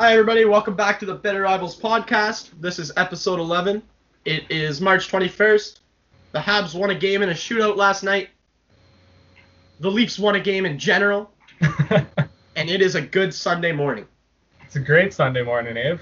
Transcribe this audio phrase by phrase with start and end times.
[0.00, 0.46] Hi, everybody.
[0.46, 2.52] Welcome back to the Bitter Rivals podcast.
[2.58, 3.82] This is episode 11.
[4.24, 5.80] It is March 21st.
[6.32, 8.30] The Habs won a game in a shootout last night.
[9.80, 11.30] The Leafs won a game in general.
[11.60, 14.06] and it is a good Sunday morning.
[14.62, 15.98] It's a great Sunday morning, Abe.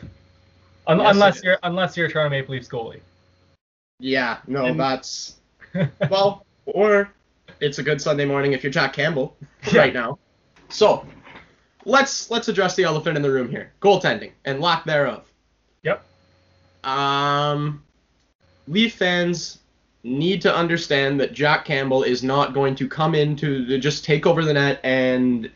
[0.86, 3.00] Un- Yes, unless you're unless you're a Toronto Maple Leafs goalie.
[3.98, 5.34] Yeah, no, And- that's.
[6.08, 7.10] Well, or
[7.60, 9.36] it's a good Sunday morning if you're Jack Campbell
[9.72, 9.80] Yeah.
[9.80, 10.20] right now.
[10.68, 11.04] So,
[11.88, 15.30] let's let's address the elephant in the room here: goaltending and lack thereof.
[15.82, 16.04] Yep.
[16.84, 17.82] Um,
[18.68, 19.58] Leaf fans
[20.04, 24.04] need to understand that Jack Campbell is not going to come in to to just
[24.04, 25.50] take over the net and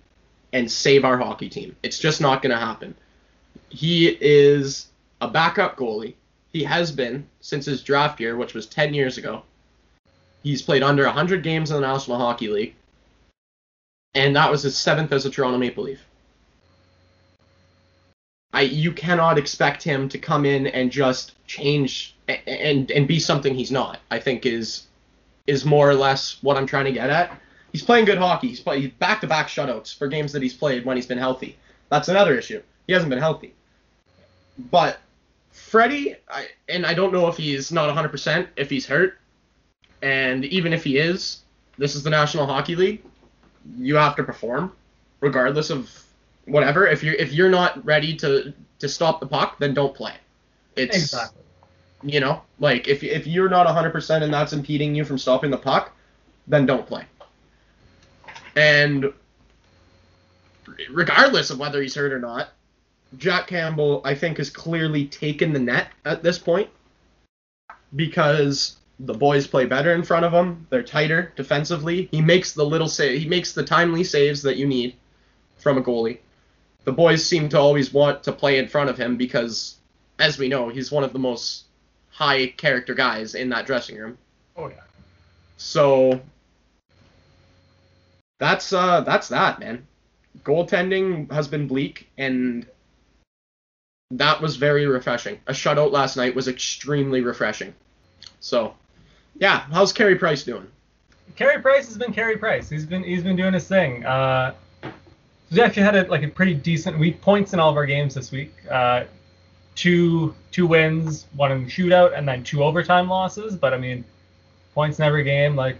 [0.53, 1.77] and save our hockey team.
[1.83, 2.95] It's just not going to happen.
[3.69, 4.89] He is
[5.21, 6.15] a backup goalie.
[6.53, 9.45] He has been since his draft year, which was 10 years ago.
[10.43, 12.75] He's played under 100 games in the National Hockey League,
[14.15, 16.05] and that was his seventh as a Toronto Maple Leaf.
[18.53, 23.55] I you cannot expect him to come in and just change and and be something
[23.55, 24.00] he's not.
[24.11, 24.86] I think is
[25.47, 27.39] is more or less what I'm trying to get at.
[27.72, 28.48] He's playing good hockey.
[28.48, 31.56] He's played back to back shutouts for games that he's played when he's been healthy.
[31.89, 32.62] That's another issue.
[32.86, 33.55] He hasn't been healthy.
[34.70, 34.98] But
[35.50, 39.19] Freddie, I, and I don't know if he's not 100%, if he's hurt,
[40.03, 41.42] and even if he is,
[41.78, 43.03] this is the National Hockey League.
[43.78, 44.72] You have to perform,
[45.20, 45.91] regardless of
[46.47, 46.87] whatever.
[46.87, 50.15] If you're if you're not ready to to stop the puck, then don't play.
[50.77, 51.43] It's Exactly.
[52.03, 55.59] you know like if if you're not 100% and that's impeding you from stopping the
[55.59, 55.93] puck,
[56.47, 57.05] then don't play.
[58.57, 59.12] And
[60.91, 62.51] regardless of whether he's hurt or not,
[63.19, 66.69] Jack Campbell I think has clearly taken the net at this point
[67.95, 70.67] because the boys play better in front of him.
[70.71, 72.09] They're tighter defensively.
[72.12, 73.21] He makes the little save.
[73.21, 74.95] He makes the timely saves that you need
[75.59, 76.19] from a goalie.
[76.84, 79.76] The boys seem to always want to play in front of him because,
[80.19, 81.65] as we know, he's one of the most
[82.10, 84.19] high character guys in that dressing room.
[84.56, 84.82] Oh yeah.
[85.56, 86.21] So
[88.38, 89.87] that's uh that's that, man.
[90.44, 92.66] Goaltending has been bleak and
[94.12, 95.41] that was very refreshing.
[95.47, 97.75] A shutout last night was extremely refreshing.
[98.41, 98.75] So,
[99.38, 100.66] yeah, how's Carey Price doing?
[101.37, 102.69] Carey Price has been Carey Price.
[102.69, 104.04] He's been he's been doing his thing.
[104.04, 104.54] Uh,
[105.53, 107.21] we actually had a, like a pretty decent week.
[107.21, 108.55] Points in all of our games this week.
[108.71, 109.05] Uh,
[109.75, 113.57] two two wins, one in the shootout, and then two overtime losses.
[113.57, 114.05] But I mean,
[114.75, 115.55] points in every game.
[115.55, 115.77] Like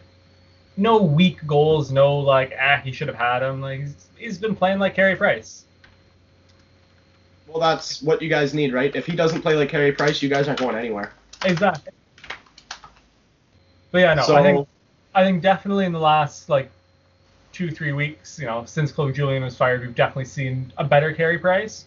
[0.77, 1.91] no weak goals.
[1.91, 3.61] No like ah he should have had him.
[3.61, 5.65] Like he's, he's been playing like Carey Price.
[7.47, 8.95] Well, that's what you guys need, right?
[8.95, 11.13] If he doesn't play like Carey Price, you guys aren't going anywhere.
[11.45, 11.93] Exactly.
[13.91, 14.69] But yeah, no, so, I think
[15.15, 16.71] I think definitely in the last like
[17.53, 21.13] two three weeks, you know, since Claude Julien was fired, we've definitely seen a better
[21.13, 21.87] Carey Price.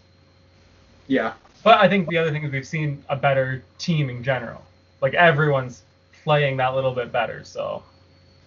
[1.07, 1.33] yeah,
[1.63, 4.61] But I think the other thing is we've seen a better team in general.
[5.01, 5.83] Like everyone's
[6.23, 7.43] playing that little bit better.
[7.43, 7.83] So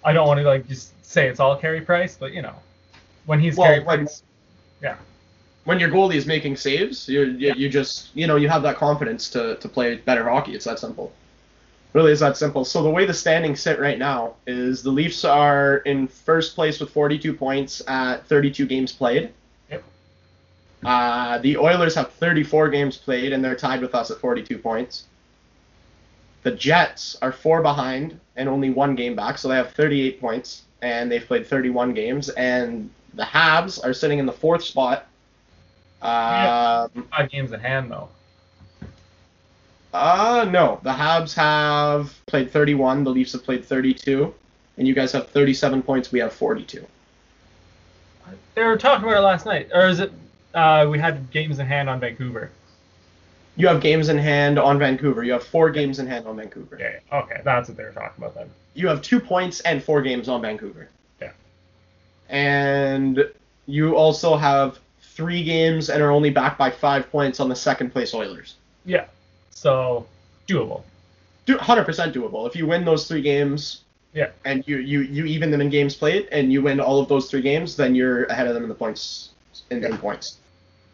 [0.05, 2.55] I don't want to like just say it's all Carey Price, but you know,
[3.27, 4.23] when he's Well, carry when- price,
[4.83, 4.97] yeah,
[5.65, 8.77] when your goalie is making saves, you you, you just you know you have that
[8.77, 10.55] confidence to to play better hockey.
[10.55, 11.13] It's that simple.
[11.95, 12.65] Really is that simple.
[12.65, 16.81] So the way the standings sit right now is the Leafs are in first place
[16.81, 19.33] with 42 points at 32 games played.
[19.71, 19.85] Yep.
[20.85, 25.05] Uh, the Oilers have 34 games played and they're tied with us at 42 points.
[26.43, 30.63] The Jets are four behind and only one game back, so they have 38 points
[30.83, 32.29] and they've played 31 games.
[32.29, 35.07] And the Habs are sitting in the fourth spot.
[36.03, 38.09] Um, five games in hand though.
[39.93, 40.81] Uh, no.
[40.83, 43.05] The Habs have played 31.
[43.05, 44.35] The Leafs have played 32.
[44.77, 46.13] And you guys have 37 points.
[46.13, 46.87] We have 42.
[48.55, 50.13] They were talking about it last night, or is it?
[50.53, 52.51] Uh, we had games in hand on Vancouver.
[53.57, 55.23] You have games in hand on Vancouver.
[55.23, 56.77] You have four games in hand on Vancouver.
[56.79, 57.19] Yeah, yeah.
[57.21, 58.51] Okay, that's what they were talking about then.
[58.75, 60.89] You have two points and four games on Vancouver.
[61.21, 61.33] Yeah.
[62.29, 63.31] And
[63.67, 67.91] you also have three games and are only back by five points on the second
[67.91, 68.55] place Oilers.
[68.85, 69.07] Yeah.
[69.59, 70.07] So
[70.47, 70.83] doable.
[71.47, 72.47] Do- 100% doable.
[72.47, 73.83] If you win those three games,
[74.15, 74.31] Yeah.
[74.45, 77.29] and you, you, you even them in games played, and you win all of those
[77.29, 79.31] three games, then you're ahead of them in the points
[79.71, 80.37] in, in points.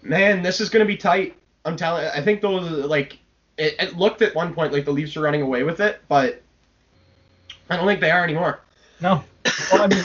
[0.03, 1.35] Man, this is gonna be tight.
[1.67, 2.07] I'm telling.
[2.07, 3.19] I think those like
[3.59, 6.41] it, it looked at one point like the Leafs were running away with it, but
[7.71, 8.61] I don't think they are anymore.
[9.01, 9.23] No.
[9.73, 10.05] Well, I mean,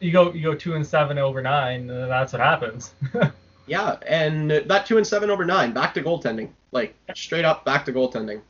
[0.00, 1.90] you go you go two and seven over nine.
[1.90, 2.92] Uh, that's what happens.
[3.70, 7.84] Yeah, and that two and seven over nine, back to goaltending, like straight up back
[7.84, 8.40] to goaltending.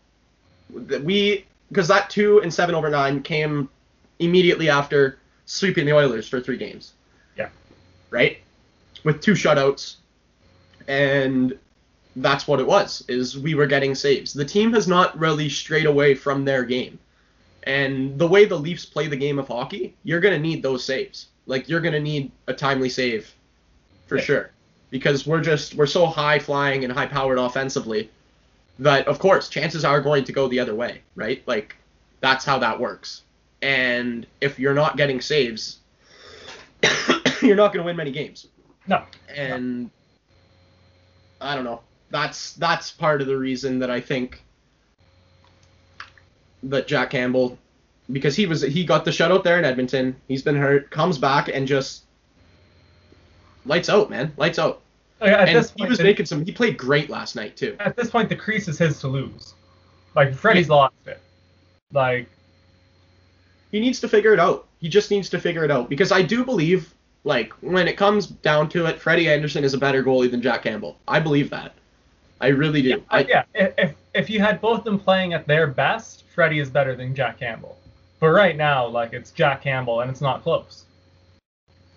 [0.72, 3.68] We because that two and seven over nine came
[4.18, 6.94] immediately after sweeping the Oilers for three games.
[7.36, 7.50] Yeah.
[8.08, 8.38] Right,
[9.04, 9.96] with two shutouts,
[10.88, 11.58] and
[12.16, 13.04] that's what it was.
[13.06, 14.32] Is we were getting saves.
[14.32, 16.98] The team has not really strayed away from their game,
[17.64, 21.26] and the way the Leafs play the game of hockey, you're gonna need those saves.
[21.44, 23.34] Like you're gonna need a timely save,
[24.06, 24.24] for Yeah.
[24.24, 24.50] sure,
[24.90, 28.10] because we're just we're so high flying and high powered offensively
[28.78, 31.42] that of course chances are going to go the other way, right?
[31.46, 31.76] Like
[32.20, 33.22] that's how that works.
[33.62, 35.78] And if you're not getting saves,
[37.42, 38.46] you're not going to win many games.
[38.86, 39.04] No.
[39.34, 39.90] And
[41.40, 41.80] I don't know.
[42.10, 44.42] That's that's part of the reason that I think
[46.64, 47.58] that Jack Campbell
[48.10, 50.16] because he was he got the shutout there in Edmonton.
[50.26, 52.04] He's been hurt, comes back and just
[53.70, 54.32] lights out, man.
[54.36, 54.82] Lights out.
[55.20, 57.76] Like, and this he was the, making some he played great last night too.
[57.80, 59.54] at this point, the crease is his to lose.
[60.14, 61.20] Like Freddie's lost it.
[61.92, 62.28] Like
[63.70, 64.66] he needs to figure it out.
[64.80, 66.94] He just needs to figure it out because I do believe,
[67.24, 70.62] like, when it comes down to it, Freddie Andersen is a better goalie than Jack
[70.62, 70.96] Campbell.
[71.06, 71.74] I believe that.
[72.40, 73.02] I really do.
[73.10, 76.70] I, yeah, if if you had both of them playing at their best, Freddie is
[76.70, 77.76] better than Jack Campbell.
[78.18, 80.86] But right now, like it's Jack Campbell, and it's not close.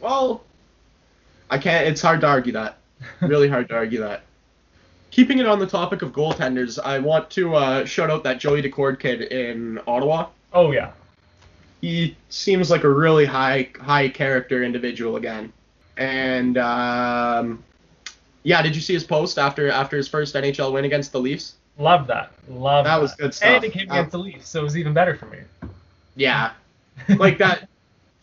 [0.01, 0.43] well,
[1.50, 1.88] I can't.
[1.88, 2.78] It's hard to argue that.
[3.22, 4.24] Really hard to argue that.
[5.12, 8.62] Keeping it on the topic of goaltenders, I want to uh, shout out that Joey
[8.63, 10.30] Daccord kid in Ottawa.
[10.54, 10.92] Oh yeah,
[11.81, 15.51] he seems like a really high high character individual again.
[15.98, 17.63] And um,
[18.44, 21.56] yeah, did you see his post after after his first NHL win against the Leafs?
[21.78, 23.50] love that, love That That was good stuff.
[23.50, 25.40] And it came Uh, against the Leafs, so it was even better for me.
[26.16, 26.51] Yeah,
[27.18, 27.68] like that.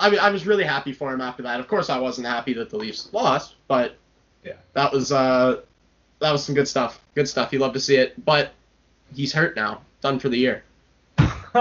[0.01, 1.61] I mean, I was really happy for him after that.
[1.61, 3.97] Of course, I wasn't happy that the Leafs lost, but
[4.45, 4.55] Yeah.
[4.75, 5.61] that was uh,
[6.21, 7.01] that was some good stuff.
[7.15, 7.53] Good stuff.
[7.53, 8.53] You love to see it, but
[9.15, 10.63] he's hurt now, done for the year,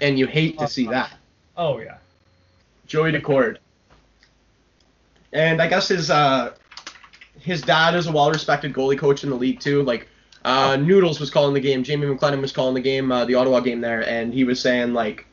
[0.00, 1.12] and you hate to see that.
[1.56, 1.96] oh yeah,
[2.86, 3.58] Joey Daccord.
[5.32, 6.54] And I guess his uh
[7.38, 9.82] his dad is a well-respected goalie coach in the league too.
[9.82, 10.08] Like
[10.44, 13.60] uh, Noodles was calling the game, Jamie McLennan was calling the game, uh, the Ottawa
[13.60, 15.26] game there, and he was saying like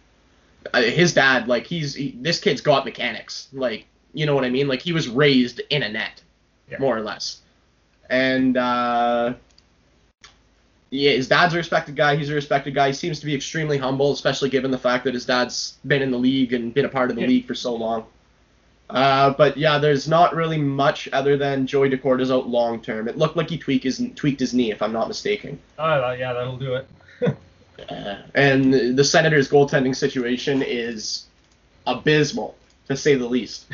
[0.75, 4.67] his dad, like he's he, this kid's got mechanics, like you know what I mean?
[4.67, 6.21] Like he was raised in a net,
[6.71, 6.77] Yeah.
[6.79, 7.41] more or less.
[8.09, 9.33] And uh,
[10.89, 12.15] yeah, his dad's a respected guy.
[12.15, 12.87] He's a respected guy.
[12.87, 16.11] He seems to be extremely humble, especially given the fact that his dad's been in
[16.11, 17.27] the league and been a part of the Yeah.
[17.27, 18.05] league for so long.
[18.89, 23.09] Uh, but yeah, there's not really much other than Joey Daccord is out long term.
[23.09, 25.59] It looked like he tweaked his tweaked his knee, if I'm not mistaken.
[25.77, 26.87] oh yeah, that'll do it.
[28.35, 31.25] And the Senators' goaltending situation is
[31.85, 32.55] abysmal,
[32.87, 33.65] to say the least.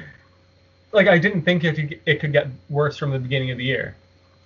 [0.92, 3.64] like I didn't think it could, it could get worse from the beginning of the
[3.64, 3.96] year.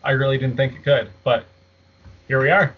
[0.02, 1.44] I really didn't think it could, but
[2.28, 2.74] here we are.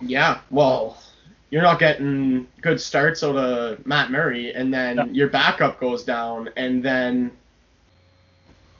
[0.00, 1.02] Yeah, well,
[1.50, 5.04] you're not getting good starts out of Matt Murray, and then No.
[5.06, 7.30] your backup goes down, and then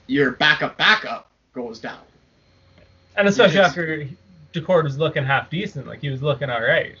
[0.07, 2.01] your backup backup goes down.
[3.15, 4.07] And especially after
[4.55, 6.95] Daccord was looking half decent, like he was looking all right.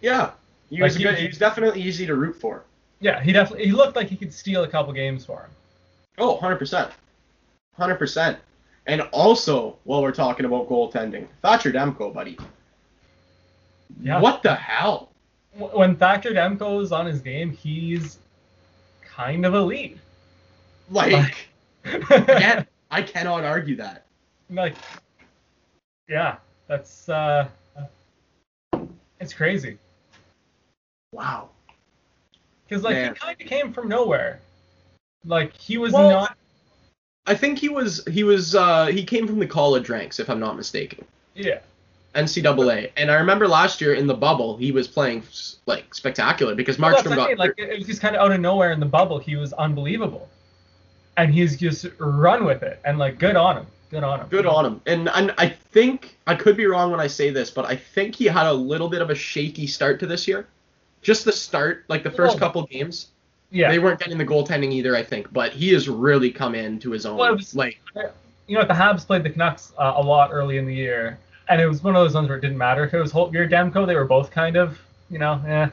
[0.00, 0.32] Yeah,
[0.70, 1.16] he Like was good.
[1.16, 2.64] He was definitely easy to root for.
[3.00, 5.50] Yeah, he definitely he looked like he could steal a couple games for him.
[6.18, 6.90] Oh, 100%.
[7.78, 8.36] 100%.
[8.86, 12.36] And also, while we're talking about goaltending, Thatcher Demko, buddy.
[14.00, 14.20] Yeah.
[14.20, 15.10] What the hell?
[15.54, 18.18] When Thatcher Demko's on his game, he's
[19.04, 19.98] kind of elite.
[20.90, 21.48] Like,
[21.84, 24.04] again, I cannot argue that.
[24.50, 24.74] like,
[26.08, 26.36] yeah,
[26.72, 27.48] that's uh,
[29.20, 29.76] it's crazy.
[31.12, 31.50] Wow.
[32.66, 33.12] Because like Man.
[33.12, 34.40] he kind of came from nowhere.
[35.26, 36.36] Like he was Well- not.
[37.24, 40.40] I think he was he was uh he came from the college ranks if I'm
[40.40, 41.04] not mistaken.
[41.34, 41.60] Yeah.
[42.16, 42.90] NCAA.
[42.96, 45.22] And I remember last year in the bubble he was playing
[45.66, 48.32] like spectacular because Well, Markstrom I got mean, like it was just kind of out
[48.32, 49.18] of nowhere in the bubble.
[49.18, 50.28] He was unbelievable,
[51.16, 52.80] and he's just run with it.
[52.84, 53.66] And like, good on him.
[53.92, 54.26] Good on him.
[54.28, 54.80] good on him.
[54.86, 58.14] And, and I think I could be wrong when I say this, but I think
[58.16, 60.48] he had a little bit of a shaky start to this year.
[61.02, 62.38] Just the start, like the first Oh.
[62.38, 63.08] couple games.
[63.50, 63.70] Yeah.
[63.70, 67.04] They weren't getting the goaltending either, I think, but he has really come into his
[67.04, 67.18] own.
[67.18, 67.78] Well, was- like
[68.48, 71.18] you know, the Habs played the Canucks uh, a lot early in the year,
[71.48, 73.34] and it was one of those ones where it didn't matter if it was Holtby
[73.36, 73.86] or Demko.
[73.86, 74.80] They were both kind of,
[75.10, 75.68] you know, eh.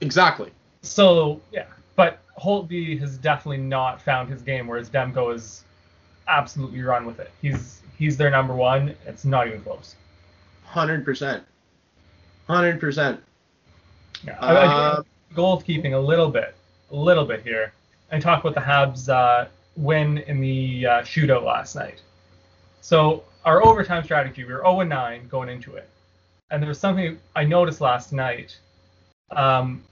[0.00, 0.50] exactly.
[0.82, 1.66] So yeah,
[1.96, 5.64] but Holtby has definitely not found his game, whereas Demko is
[6.32, 7.30] absolutely run with it.
[7.40, 8.94] He's he's their number one.
[9.06, 9.94] It's not even close.
[10.64, 11.44] Hundred percent.
[12.46, 13.20] Hundred percent.
[14.24, 15.02] Yeah, Uh,
[15.34, 16.54] goalkeeping a little bit,
[16.90, 17.72] a little bit here,
[18.10, 22.00] and talk about the Habs' uh, win in the uh, shootout last night.
[22.80, 25.88] So our overtime strategy, we were 0 9 going into it,
[26.50, 28.58] and there was something I noticed last night.
[29.30, 29.82] Um,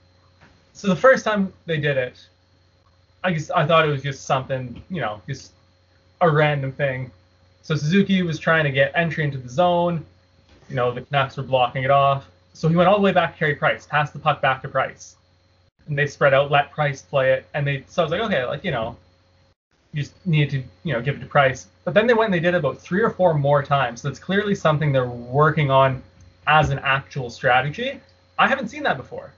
[0.73, 2.27] so the first time they did it,
[3.25, 5.53] I guess I thought it was just something, you know, just
[6.21, 7.11] a random thing.
[7.63, 10.05] So Suzuki was trying to get entry into the zone.
[10.69, 12.29] You know, the Canucks were blocking it off.
[12.53, 14.69] So he went all the way back to Carey Price, passed the puck back to
[14.69, 15.17] Price.
[15.87, 17.47] And they spread out, let Price play it.
[17.55, 18.97] And they so I was like, okay, like, you know,
[19.93, 21.69] you just needed to, you know, give it to Price.
[21.85, 24.03] But then they went and they did it about three or four more times.
[24.03, 26.03] So it's clearly something they're working on
[26.47, 28.01] as an actual strategy.
[28.39, 29.33] I haven't seen that before.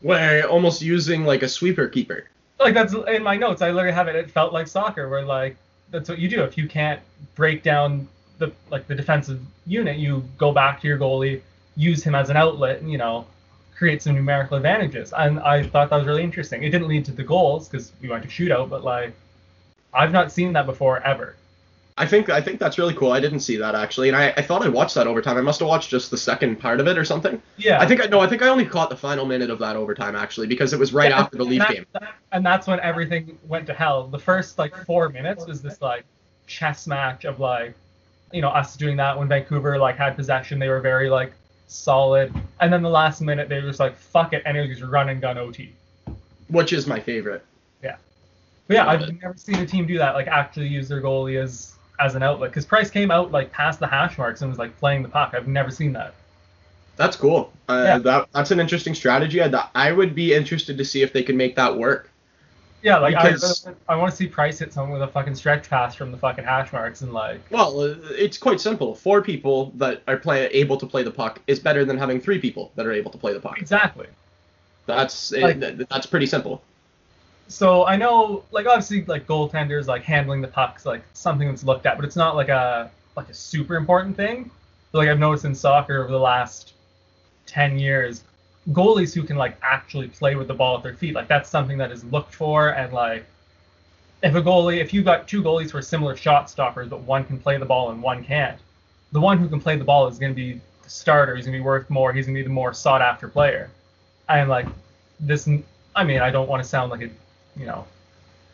[0.00, 2.28] Where almost using like a sweeper keeper.
[2.58, 3.62] Like that's in my notes.
[3.62, 4.16] I literally have it.
[4.16, 5.56] It felt like soccer, where like
[5.90, 6.42] that's what you do.
[6.42, 7.00] If you can't
[7.34, 11.40] break down the like the defensive unit, you go back to your goalie,
[11.76, 13.26] use him as an outlet, and you know
[13.76, 15.12] create some numerical advantages.
[15.16, 16.64] And I thought that was really interesting.
[16.64, 19.12] It didn't lead to the goals because we went to shootout, but like
[19.94, 21.36] I've not seen that before ever.
[21.98, 23.12] I think I think that's really cool.
[23.12, 25.36] I didn't see that actually, and I, I thought I watched that overtime.
[25.36, 27.42] I must have watched just the second part of it or something.
[27.56, 27.80] Yeah.
[27.80, 30.14] I think I no, I think I only caught the final minute of that overtime
[30.16, 31.86] actually because it was right Yeah, after the that- game.
[31.92, 34.06] that- and that's when everything went to hell.
[34.06, 36.04] The first like four minutes was this like
[36.46, 37.74] chess match of like,
[38.32, 40.58] you know, us doing that when Vancouver like had possession.
[40.58, 41.32] They were very like
[41.66, 44.78] solid, and then the last minute they were just like fuck it, and it was
[44.78, 45.72] just run and gun OT.
[46.48, 47.44] which is my favorite.
[47.82, 47.96] Yeah.
[48.68, 49.20] But yeah, I've it.
[49.22, 50.14] never seen a team do that.
[50.14, 52.50] Like actually use their goalie as as an outlet.
[52.50, 55.34] Because Price came out like past the hash marks and was like playing the puck.
[55.34, 56.14] I've never seen that.
[56.96, 57.52] That's cool.
[57.68, 57.98] Uh, Yeah.
[57.98, 59.42] That that's an interesting strategy.
[59.42, 62.10] I, I would be interested to see if they can make that work.
[62.80, 65.68] Yeah, like Because- I, I want to see Price hit someone with a fucking stretch
[65.68, 68.94] pass from the fucking hash marks and like Well, uh, it's quite simple.
[68.94, 72.38] Four people that are play, able to play the puck is better than having three
[72.40, 73.58] people that are able to play the puck.
[73.58, 74.06] exactly.
[74.86, 76.62] That's Like- it, that's pretty simple.
[77.48, 81.86] So I know, like obviously, like goaltenders, like handling the pucks, like something that's looked
[81.86, 84.50] at, but it's not like a like a super important thing.
[84.92, 86.74] But, like I've noticed in soccer over the last
[87.46, 88.22] ten years,
[88.72, 91.78] goalies who can like actually play with the ball at their feet, like that's something
[91.78, 92.70] that is looked for.
[92.70, 93.24] And like,
[94.22, 97.24] if a goalie, if you've got two goalies who are similar shot stoppers, but one
[97.24, 98.58] can play the ball and one can't,
[99.12, 101.34] the one who can play the ball is going to be the starter.
[101.34, 102.12] He's going to be worth more.
[102.12, 103.70] He's going to be the more sought after player.
[104.28, 104.66] And like
[105.18, 105.48] this,
[105.96, 107.10] I mean, I don't want to sound like a
[107.58, 107.84] you know,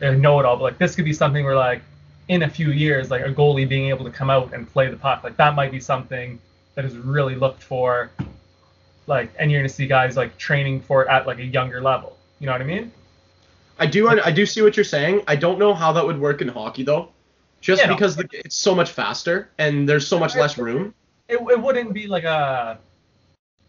[0.00, 1.82] a know-it-all, but like this could be something where like
[2.28, 4.96] in a few years, like a goalie being able to come out and play the
[4.96, 6.38] puck, like that might be something
[6.74, 8.10] that is really looked for.
[9.06, 12.16] Like, and you're gonna see guys like training for it at like a younger level.
[12.40, 12.92] You know what I mean?
[13.78, 15.22] I do I do see what you're saying.
[15.26, 17.10] I don't know how that would work in hockey though,
[17.60, 20.94] just Yeah, because the, it's so much faster and there's so much less room.
[21.28, 22.78] It, it wouldn't be like a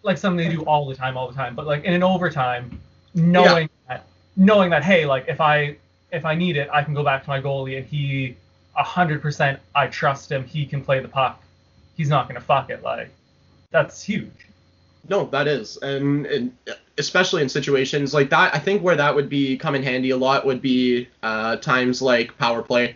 [0.03, 2.79] like something they do all the time, all the time, but like in an overtime,
[3.15, 5.77] knowing that knowing that hey, like if I
[6.11, 8.35] if I need it, I can go back to my goalie and he
[8.75, 10.43] a hundred percent I trust him.
[10.43, 11.41] He can play the puck.
[11.95, 12.83] He's not gonna fuck it.
[12.83, 13.09] Like
[13.71, 14.31] that's huge.
[15.07, 16.51] No, that is, and, and
[16.97, 20.17] especially in situations like that, I think where that would be come in handy a
[20.17, 22.95] lot would be uh, times like power play,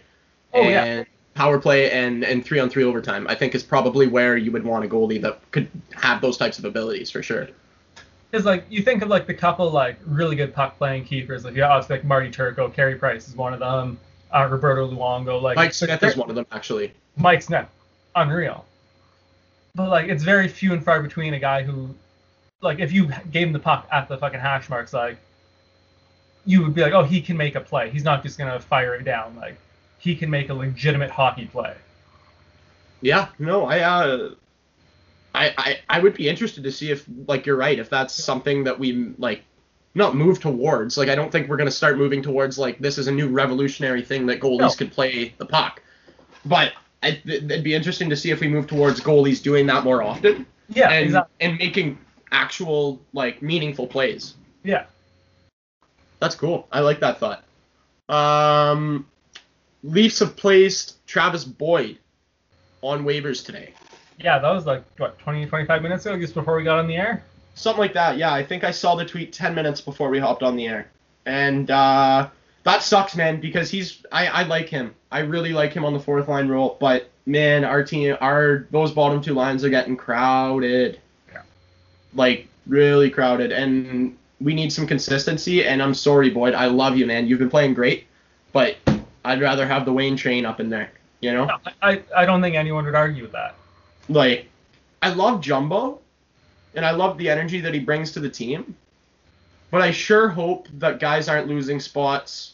[0.52, 1.04] Oh, yeah.
[1.36, 3.28] power play and and three on three overtime.
[3.30, 6.58] I think is probably where you would want a goalie that could have those types
[6.58, 7.48] of abilities for sure.
[8.30, 11.56] Because like you think of like the couple like really good puck playing keepers, like
[11.56, 14.00] yeah, obviously like Marty Turco, Carey Price is one of them,
[14.32, 16.94] uh, Roberto Luongo, like Mike Smith is one of them actually.
[17.16, 17.68] Mike Smith,
[18.16, 18.66] unreal.
[19.76, 21.90] But like it's very few and far between a guy who,
[22.62, 25.18] like, if you gave him the puck at the fucking hash marks, like,
[26.46, 27.90] you would be like, oh, he can make a play.
[27.90, 29.36] He's not just gonna fire it down.
[29.38, 29.58] Like,
[29.98, 31.76] he can make a legitimate hockey play.
[33.02, 34.32] Yeah, no, I uh
[35.36, 38.64] I, I I would be interested to see if like you're right, if that's something
[38.66, 39.44] that we like
[39.96, 40.98] not move towards.
[40.98, 44.04] Like I don't think we're gonna start moving towards like this is a new revolutionary
[44.04, 44.70] thing that goalies No.
[44.72, 45.82] could play the puck.
[46.46, 50.02] But I, it'd be interesting to see if we move towards goalies doing that more
[50.04, 51.34] often Yeah, and exactly.
[51.46, 51.98] and making
[52.32, 54.36] actual like meaningful plays.
[54.64, 54.86] Yeah.
[56.20, 56.68] That's cool.
[56.72, 57.44] I like that thought.
[58.10, 59.08] Um,
[59.84, 61.98] Leafs have placed Travis Boyd
[62.82, 63.74] on waivers today.
[64.20, 66.96] Yeah, that was like what 20, 25 minutes ago, just before we got on the
[66.96, 67.24] air.
[67.56, 68.18] Something like that.
[68.18, 70.90] Yeah, I think I saw the tweet 10 minutes before we hopped on the air.
[71.26, 72.30] And uh,
[72.64, 74.94] that sucks, man, because he's I, I like him.
[75.12, 78.92] I really like him on the fourth line role, but man, our team our those
[78.92, 81.00] bottom two lines are getting crowded.
[81.32, 81.42] Yeah.
[82.14, 86.54] Like really crowded and we need some consistency and I'm sorry, Boyd.
[86.54, 87.28] I love you, man.
[87.28, 88.06] You've been playing great,
[88.54, 88.78] but
[89.26, 91.46] I'd rather have the Wayne train up in there, you know?
[91.46, 93.56] No, I, I don't think anyone would argue with that.
[94.10, 94.48] Like
[95.02, 96.00] I love Jumbo
[96.76, 98.76] and I love the energy that he brings to the team.
[99.72, 102.54] But I sure hope that guys aren't losing spots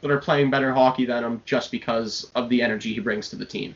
[0.00, 3.36] that are playing better hockey than him just because of the energy he brings to
[3.36, 3.74] the team.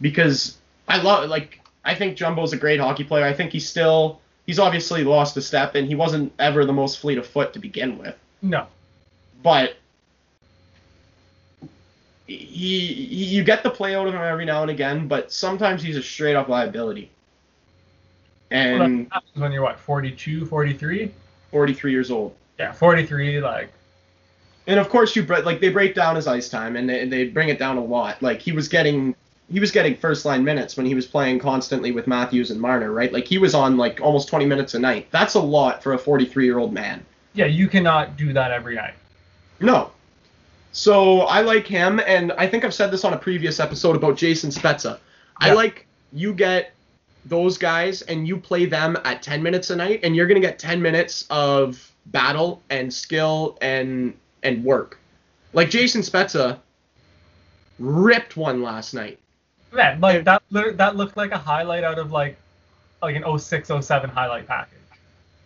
[0.00, 0.58] Because
[0.88, 3.24] I love like I think Jumbo's a great hockey player.
[3.24, 6.98] I think he's still he's obviously lost a step and he wasn't ever the most
[6.98, 8.16] fleet of foot to begin with.
[8.40, 8.66] No.
[9.42, 9.76] But
[12.26, 15.82] he, he you get the play out of him every now and again, but sometimes
[15.82, 17.10] he's a straight up liability.
[18.50, 21.10] Well, And happens when you're what 42, 43.
[21.50, 22.34] 43 years old.
[22.58, 23.40] Yeah, 43.
[23.40, 23.72] Like
[24.66, 27.48] And of course you like they break down his ice time and they, they bring
[27.48, 28.22] it down a lot.
[28.22, 29.14] Like he was getting
[29.50, 32.90] he was getting first line minutes when he was playing constantly with Matthews and Marner,
[32.92, 33.12] right?
[33.12, 35.08] Like he was on like almost 20 minutes a night.
[35.10, 37.04] That's a lot for a 43 year old man.
[37.34, 38.94] yeah, you cannot do that every night.
[39.60, 39.90] No.
[40.72, 44.16] So I like him, and I think I've said this on a previous episode about
[44.16, 44.98] Jason Spezza.
[45.36, 46.72] I like you get
[47.26, 50.58] those guys and you play them at 10 minutes a night, and you're gonna get
[50.58, 54.98] 10 minutes of battle and skill and and work.
[55.52, 56.58] Like Jason Spezza
[57.78, 59.18] ripped one last night.
[59.72, 62.36] Man, like that that looked like a highlight out of like
[63.02, 64.78] like an 06 07 highlight package.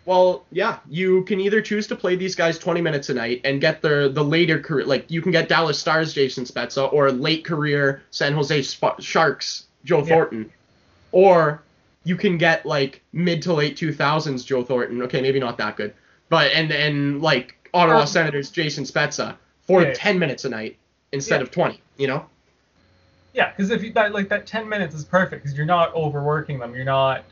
[0.06, 3.60] Well, yeah, you can either choose to play these guys 20 minutes a night and
[3.60, 7.44] get the the later career, like you can get Dallas Stars Jason Spezza or late
[7.44, 10.04] career San Jose Sp- Sharks Joe Yeah.
[10.14, 10.52] Thornton,
[11.10, 11.60] or
[12.04, 15.02] you can get like mid to late 2000s Joe Thornton.
[15.02, 15.92] Okay, maybe not that good,
[16.28, 19.34] but and and like Ottawa Um, Senators Jason Spezza
[19.66, 19.92] for Yeah.
[19.92, 20.76] 10 minutes a night
[21.10, 21.42] instead Yeah.
[21.42, 21.80] of 20.
[21.98, 22.26] You know?
[23.34, 26.60] Yeah, because if you that like that 10 minutes is perfect because you're not overworking
[26.60, 26.76] them.
[26.76, 27.24] You're not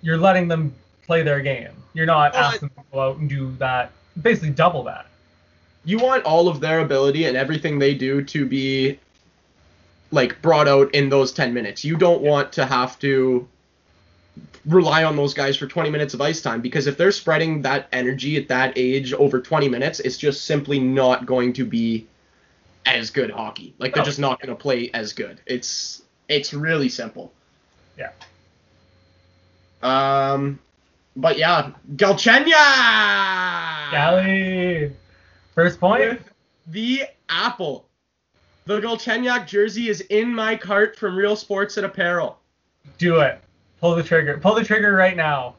[0.00, 0.74] you're letting them
[1.06, 1.70] play their game.
[1.92, 3.90] You're not Well, I- asking them to go out and do that.
[4.20, 5.06] Basically double that.
[5.86, 8.98] you want all of their ability and everything they do to be
[10.12, 11.84] like brought out in those 10 minutes.
[11.84, 13.46] You don't want to have to
[14.64, 17.86] rely on those guys for 20 minutes of ice time because if they're spreading that
[17.92, 22.06] energy at that age over 20 minutes, it's just simply not going to be
[22.86, 23.74] as good hockey.
[23.78, 25.40] Like they're just not going to play as good.
[25.44, 27.30] It's it's really simple.
[27.98, 28.10] Yeah.
[29.82, 30.58] Um
[31.16, 33.90] but yeah, Galchenya!
[33.90, 34.92] Gally,
[35.54, 36.00] first point.
[36.00, 36.30] with
[36.66, 37.88] the apple.
[38.66, 42.38] The Galchenyuk jersey is in my cart from Real Sports and Apparel.
[42.96, 43.40] Do it.
[43.80, 44.38] Pull the trigger.
[44.38, 45.56] Pull the trigger right now.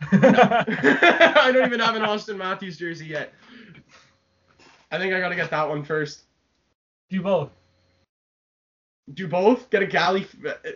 [0.12, 3.32] I don't even have an Auston Matthews jersey yet.
[4.90, 6.24] I think I gotta get that one first.
[7.10, 7.50] Do both.
[9.12, 9.68] Do both?
[9.68, 10.26] Get a Galley.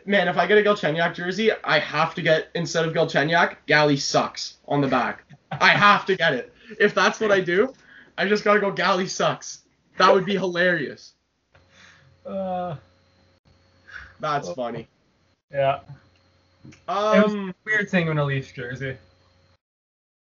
[0.04, 3.96] Man, if I get a Galchenyuk jersey, I have to get instead of Galchenyuk, Galley
[3.96, 5.24] sucks on the back.
[5.50, 6.52] I have to get it.
[6.78, 7.72] If that's what I do,
[8.18, 9.62] I just gotta go Galley sucks.
[9.96, 11.14] That would be hilarious.
[12.26, 12.76] Uh,
[14.20, 14.86] That's funny.
[15.50, 15.80] yeah.
[16.66, 18.96] it was Um, weird thing in a Leafs jersey.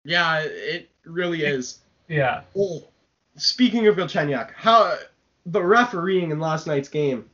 [0.05, 1.79] yeah, it really is.
[2.09, 2.43] Yeah.
[2.59, 2.89] Oh,
[3.37, 4.99] speaking of Galchenyuk, how
[5.47, 7.31] the refereeing in last night's game.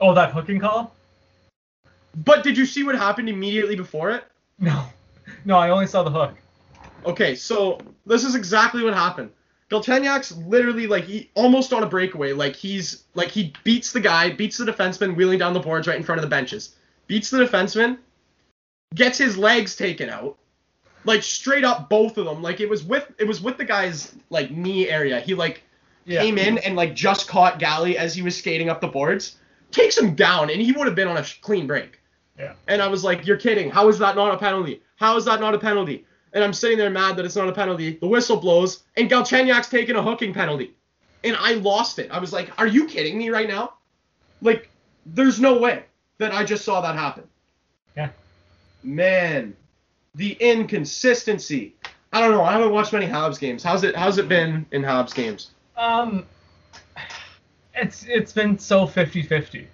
[0.00, 0.94] Oh, that hooking call?
[2.24, 4.24] But did you see what happened immediately before it?
[4.58, 4.84] No.
[5.44, 6.34] No, I only saw the hook.
[7.06, 9.30] Okay, so this is exactly what happened.
[9.70, 12.32] Galchenyuk's literally like he almost on a breakaway.
[12.32, 15.96] Like he's like he beats the guy, beats the defenseman wheeling down the boards right
[15.96, 16.74] in front of the benches.
[17.06, 17.98] Beats the defenseman,
[18.94, 20.36] gets his legs taken out.
[21.04, 22.42] Like straight up both of them.
[22.42, 25.20] Like it was with it was with the guy's like knee area.
[25.20, 25.62] He like
[26.04, 26.22] Yeah.
[26.22, 29.36] came in and like just caught Galley as he was skating up the boards,
[29.72, 32.00] takes him down, and he would have been on a clean break.
[32.38, 32.54] Yeah.
[32.68, 33.70] And I was like, "You're kidding?
[33.70, 34.82] How is that not a penalty?
[34.96, 37.52] How is that not a penalty?" And I'm sitting there mad that it's not a
[37.52, 37.98] penalty.
[38.00, 40.74] The whistle blows, and Galchenyuk's taking a hooking penalty,
[41.24, 42.10] and I lost it.
[42.10, 43.74] I was like, "Are you kidding me right now?
[44.40, 44.70] Like,
[45.04, 45.84] there's no way
[46.18, 47.24] that I just saw that happen."
[47.96, 48.10] Yeah.
[48.82, 49.54] Man,
[50.14, 51.74] the inconsistency.
[52.12, 52.42] I don't know.
[52.42, 53.62] I haven't watched many Habs games.
[53.62, 53.94] How's it?
[53.94, 55.50] How's it been in Habs games?
[55.76, 56.26] Um,
[57.74, 59.66] it's it's been so 50-50.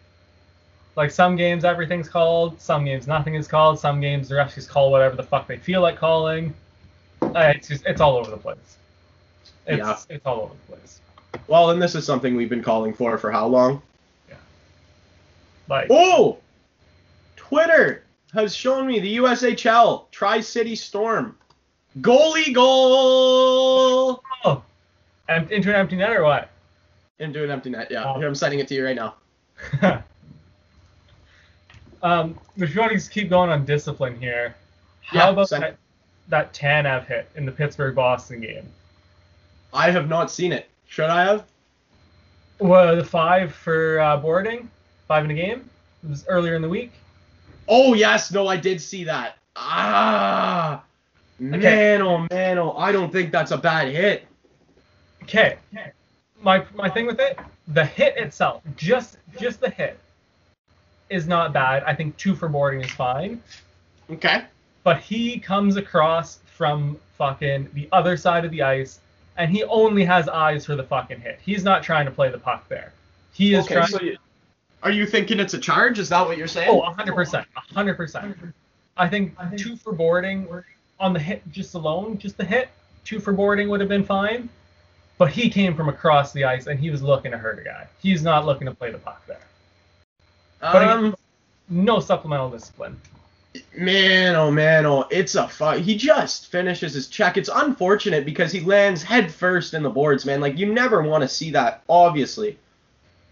[0.96, 4.70] Like some games everything's called, some games nothing is called, some games the refs just
[4.70, 6.54] call whatever the fuck they feel like calling.
[7.22, 8.76] Uh, it's just it's all over the place.
[9.66, 9.98] It's Yeah.
[10.08, 11.00] it's all over the place.
[11.48, 13.82] Well, and this is something we've been calling for for how long?
[14.28, 14.36] Yeah.
[15.68, 16.38] Like Oh!
[17.36, 21.36] Twitter has shown me the USHL Tri City Storm.
[22.00, 24.22] Goalie goal!
[24.44, 24.62] oh,
[25.28, 26.50] em- into an empty net or what?
[27.18, 28.16] Into an empty net, yeah.
[28.18, 29.14] Here, I'm sending it to you right now.
[32.02, 34.54] um, if you want to just keep going on discipline here,
[35.00, 35.76] how Yeah, about send that,
[36.28, 38.68] that Tanev hit in the Pittsburgh Boston game?
[39.72, 40.68] I have not seen it.
[40.88, 41.44] Should I have?
[42.58, 44.70] Well, the five for uh, boarding,
[45.08, 45.68] five in a game.
[46.04, 46.92] It was earlier in the week.
[47.68, 48.30] Oh, yes.
[48.30, 49.38] No, I did see that.
[49.56, 50.82] Ah!
[51.38, 52.72] Man, oh, man, oh.
[52.72, 54.26] I don't think that's a bad hit.
[55.22, 55.56] Okay.
[55.74, 55.92] Okay.
[56.42, 59.98] My my thing with it, the hit itself, just just the hit,
[61.10, 61.82] is not bad.
[61.84, 63.42] I think two for boarding is fine.
[64.10, 64.44] Okay.
[64.84, 69.00] But he comes across from fucking the other side of the ice
[69.36, 71.40] and he only has eyes for the fucking hit.
[71.44, 72.92] He's not trying to play the puck there.
[73.32, 73.88] He is Okay, trying.
[73.88, 74.16] so you,
[74.82, 75.98] are you thinking it's a charge?
[75.98, 76.68] Is that what you're saying?
[76.70, 78.36] oh, 100 percent, 100 percent.
[78.96, 80.46] I think two for boarding
[80.98, 82.68] on the hit just alone, just the hit,
[83.04, 84.48] two for boarding would have been fine.
[85.18, 87.86] But he came from across the ice and he was looking to hurt a guy.
[88.02, 89.40] He's not looking to play the puck there.
[90.60, 91.16] But again, um,
[91.68, 93.00] no supplemental discipline.
[93.76, 95.78] man, oh man, oh, it's a fuck.
[95.78, 97.36] He just finishes his check.
[97.36, 100.40] It's unfortunate because he lands head first in the boards, man.
[100.40, 102.58] Like you never want to see that, obviously.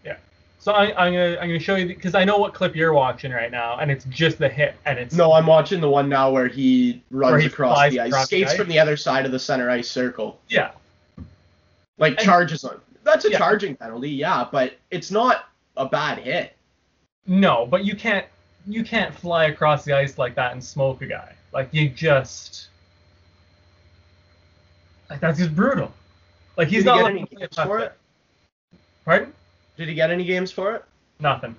[0.04, 0.16] Yeah.
[0.58, 3.32] So I, I'm gonna I'm gonna show you because I know what clip you're watching
[3.32, 6.30] right now, and it's just the hit, and it's No, I'm watching the one now
[6.30, 8.56] where he runs Where he across the ice, across the skates ice?
[8.56, 10.70] from the other side of the center ice circle, yeah,
[11.98, 12.80] like And- charges on.
[13.02, 13.38] That's a Yeah.
[13.38, 16.56] charging penalty, yeah, but it's not a bad hit.
[17.26, 18.26] no, but you can't
[18.66, 21.34] you can't fly across the ice like that and smoke a guy.
[21.52, 22.68] Like you just
[25.10, 25.92] like that's just brutal.
[26.56, 27.92] Like he's Did he not get looking games for it?
[29.04, 29.32] Pardon?
[29.76, 30.84] Did he get any games for it?
[31.20, 31.54] Nothing.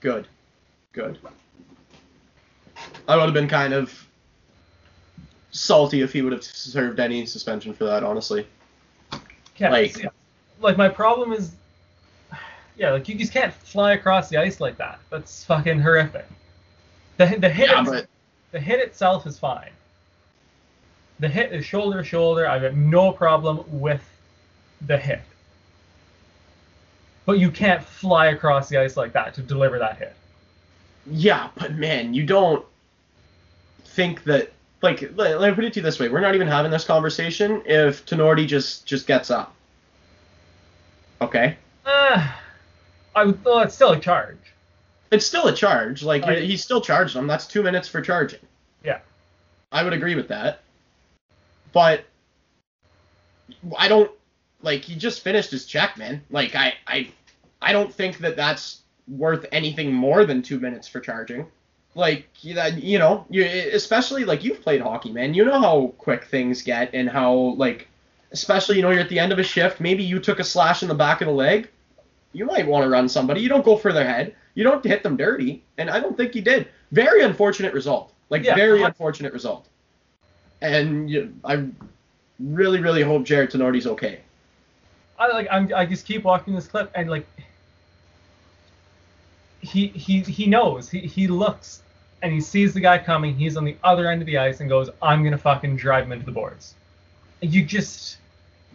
[0.00, 0.26] Good.
[0.92, 1.18] Good.
[3.06, 4.06] I would have been kind of
[5.50, 8.46] salty if he would have served any suspension for that, honestly.
[9.58, 10.08] Yeah, Like- yeah.
[10.60, 11.52] like my problem is,
[12.76, 14.98] yeah, like you just can't fly across the ice like that.
[15.10, 16.26] That's fucking horrific.
[17.16, 18.06] The the hit Yeah, but
[18.52, 19.70] the hit itself is fine.
[21.20, 22.48] The hit is shoulder to shoulder.
[22.48, 24.02] I've got no problem with
[24.86, 25.20] the hit.
[27.26, 30.14] But you can't fly across the ice like that to deliver that hit.
[31.10, 32.64] yeah, but man, you don't
[33.84, 36.46] think that like let, let me put it to you this way: we're not even
[36.48, 39.54] having this conversation if Tinordi just just gets up.
[41.20, 42.30] Okay, Uh,
[43.16, 44.38] I would, well, it's still a charge.
[45.10, 46.02] it's still a charge.
[46.04, 46.42] Like Right.
[46.42, 47.26] he's still charged him.
[47.26, 48.38] That's two minutes for charging.
[48.84, 49.00] Yeah.
[49.72, 50.60] I would agree with that.
[51.72, 52.04] But
[53.76, 54.10] I don't
[54.62, 56.22] like he just finished his check, man.
[56.30, 57.10] Like I I
[57.60, 61.46] I don't think that that's worth anything more than 2 minutes for charging.
[61.98, 65.34] Like you that you know, you especially like you've played hockey, man.
[65.34, 67.88] You know how quick things get and how like
[68.30, 70.82] especially you know you're at the end of a shift, maybe you took a slash
[70.84, 71.68] in the back of the leg.
[72.32, 73.40] You might want to run somebody.
[73.40, 74.36] You don't go for their head.
[74.54, 76.68] You don't hit them dirty, and I don't think he did.
[76.92, 78.12] Very unfortunate result.
[78.30, 78.54] Like Yeah.
[78.54, 79.66] very unfortunate result.
[80.62, 81.66] And you, I
[82.38, 84.20] really, really hope Jarred Tinordi's okay.
[85.18, 87.26] I like I'm, I just keep watching this clip and like
[89.60, 91.82] he he he knows he he looks
[92.22, 93.34] and he sees the guy coming.
[93.34, 96.12] He's on the other end of the ice and goes, "I'm gonna fucking drive him
[96.12, 96.74] into the boards."
[97.40, 98.18] You just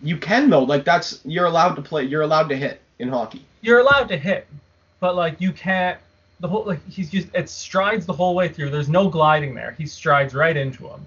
[0.02, 0.64] You can though.
[0.64, 2.04] Like that's you're allowed to play.
[2.04, 3.44] You're allowed to hit in hockey.
[3.62, 4.48] you're allowed to hit,
[5.00, 5.98] but like you can't.
[6.40, 8.70] The whole like he's just it strides the whole way through.
[8.70, 9.72] There's no gliding there.
[9.78, 11.06] He strides right into him.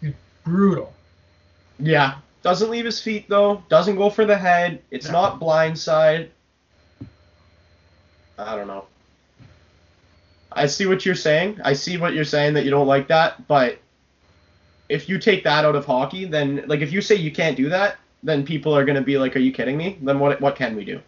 [0.00, 0.12] He's
[0.44, 0.92] brutal.
[1.78, 2.16] Yeah.
[2.42, 3.62] Doesn't leave his feet though.
[3.68, 4.80] Doesn't go for the head.
[4.90, 5.12] It's No.
[5.12, 6.28] not blindside.
[8.38, 8.86] I don't know.
[10.56, 11.60] I see what you're saying.
[11.64, 13.78] I see what you're saying that you don't like that, but
[14.88, 17.68] if you take that out of hockey, then like if you say you can't do
[17.70, 20.76] that, then people are gonna be like, "Are you kidding me?" Then what what can
[20.76, 21.00] we do?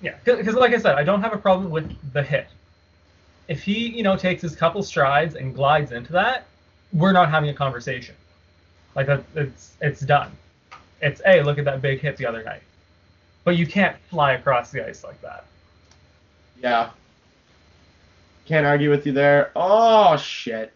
[0.00, 2.48] Yeah, because like I said, I don't have a problem with the hit.
[3.48, 6.46] If he, you know, takes his couple strides and glides into that,
[6.92, 8.14] we're not having a conversation.
[8.94, 10.30] Like that, it's it's done.
[11.00, 12.62] It's hey, look at that big hit the other night.
[13.44, 15.44] But you can't fly across the ice like that.
[16.62, 16.90] Yeah.
[18.48, 19.52] Can't argue with you there.
[19.54, 20.72] Oh shit.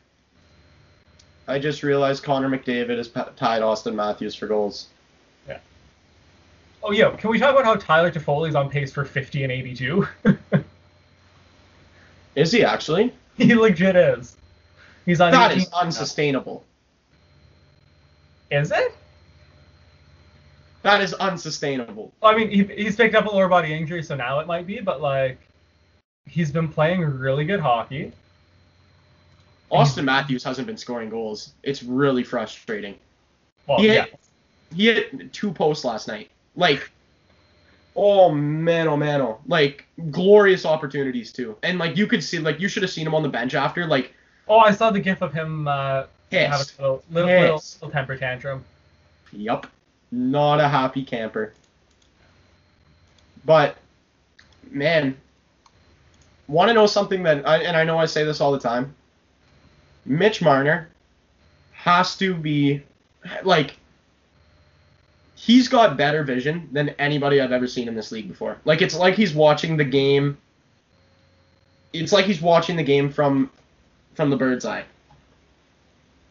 [1.49, 4.89] I just realized Connor McDavid has tied Auston Matthews for goals.
[5.49, 5.59] Yeah.
[6.83, 7.17] Oh, yeah.
[7.17, 10.07] Can we talk about how Tyler Toffoli's on pace for 50 and 82?
[12.35, 13.15] Is he actually?
[13.39, 14.37] he legit is.
[15.07, 15.33] He's on.
[15.33, 16.65] That 18 is unsustainable.
[18.51, 18.95] Is it?
[20.83, 22.13] That is unsustainable.
[22.23, 24.81] I mean, he, he's picked up a lower body injury, so now it might be.
[24.81, 25.39] But like,
[26.27, 28.13] he's been playing really good hockey.
[29.71, 31.53] Auston Matthews hasn't been scoring goals.
[31.63, 32.97] It's really frustrating.
[33.67, 34.05] Well, He yeah.
[34.05, 34.21] hit,
[34.75, 36.31] he hit two posts last night.
[36.57, 36.91] Like,
[37.97, 39.41] oh man, oh man, oh.
[39.47, 41.57] Like, glorious opportunities too.
[41.63, 43.87] And like, you could see, like, you should have seen him on the bench after.
[43.87, 44.13] Like,
[44.49, 48.17] Oh, I saw the gif of him uh, having a little, little, little, little temper
[48.17, 48.65] tantrum.
[49.33, 49.67] Yup.
[50.11, 51.55] Not a happy camper.
[53.45, 53.77] But,
[54.71, 55.17] man,
[56.53, 58.95] want to know something that, I, and I know I say this all the time.
[60.05, 60.89] Mitch Marner
[61.73, 62.83] has to be,
[63.43, 63.77] like,
[65.35, 68.59] he's got better vision than anybody I've ever seen in this league before.
[68.65, 70.37] Like, it's like he's watching the game.
[71.93, 73.51] It's like he's watching the game from,
[74.15, 74.85] from the bird's eye.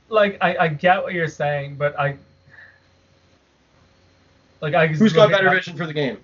[0.09, 2.17] Like, I, I get what you're saying, but I,
[4.61, 6.17] Like I who's got better guys- vision for the game?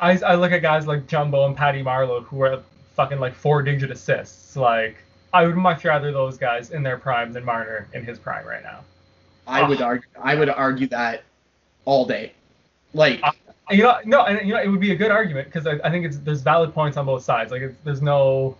[0.00, 2.62] I, I look at guys like Jumbo and Patty Marleau who are
[2.94, 4.56] fucking like four digit assists.
[4.56, 4.96] Like
[5.32, 8.62] I would much rather those guys in their prime than Marner in his prime right
[8.62, 8.80] now.
[9.46, 9.86] I would Ah.
[9.86, 10.08] argue.
[10.22, 11.22] I would argue that
[11.84, 12.32] all day.
[12.94, 13.32] Like, Ah.
[13.70, 15.90] You know, no, and you know, it would be a good argument because I, I
[15.90, 17.50] think it's there's valid points on both sides.
[17.50, 18.56] Like it's, there's no.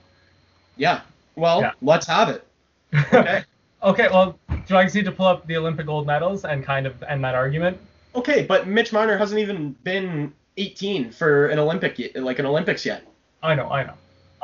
[0.77, 1.03] yeah.
[1.37, 1.73] Well, Yeah.
[1.83, 2.47] let's have it.
[3.13, 3.43] Okay.
[3.83, 7.03] okay, well, do I need to pull up the Olympic gold medals and kind of
[7.03, 7.77] end that argument?
[8.15, 13.05] okay, but Mitch Marner hasn't even been 18 for an Olympic, like an Olympics yet.
[13.43, 13.95] I know, I know.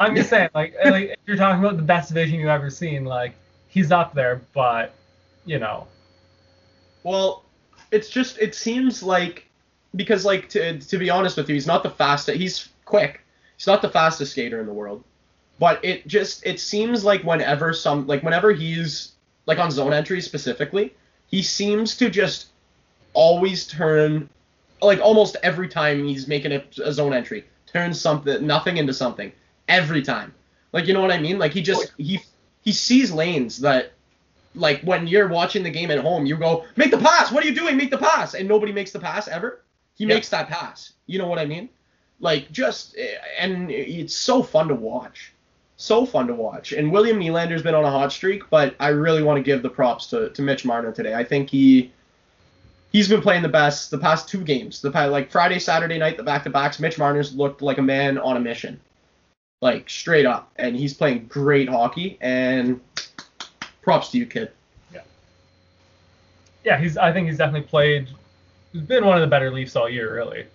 [0.01, 3.05] I'm just saying, like, like if you're talking about the best vision you've ever seen,
[3.05, 3.35] like
[3.69, 4.95] he's up there, but
[5.45, 5.87] you know,
[7.03, 7.45] Well,
[7.91, 9.47] it's just it seems like
[9.97, 12.39] because like to to be honest with you, he's not the fastest.
[12.39, 13.21] He's quick.
[13.59, 15.05] He's not the fastest skater in the world.
[15.59, 19.13] But it just it seems like whenever some like whenever he's
[19.47, 20.95] like on zone entry specifically,
[21.27, 22.49] he seems to just
[23.13, 24.31] always turn
[24.81, 29.31] like almost every time he's making a, a zone entry, turn something nothing into something
[29.71, 30.35] every time.
[30.73, 31.39] Like you know what I mean?
[31.39, 32.21] Like he just he
[32.63, 33.93] he sees lanes that
[34.55, 37.33] like when you're watching the game at home, you go, make the pass.
[37.33, 37.77] What are you doing?
[37.77, 39.63] Make the pass, and nobody makes the pass ever.
[39.95, 40.93] He makes that pass.
[41.07, 41.69] You know what I mean?
[42.21, 45.33] Like just eh, and it's so fun to watch,
[45.77, 46.73] so fun to watch.
[46.73, 49.71] And William Nylander's been on a hot streak, but I really want to give the
[49.71, 51.15] props to, to Mitch Marner today.
[51.15, 51.93] I think he
[52.93, 54.81] he's been playing the best the past two games.
[54.83, 56.79] The like Friday, Saturday night, the back to backs.
[56.79, 58.81] Mitch Marner's looked like a man on a mission,
[59.61, 62.17] like straight up, and he's playing great hockey.
[62.21, 62.81] And
[63.83, 64.51] props to you, kid.
[64.93, 65.01] yeah,
[66.65, 66.97] Yeah, he's.
[66.97, 68.09] I think he's definitely played.
[68.73, 70.47] He's been one of the better Leafs all year, really.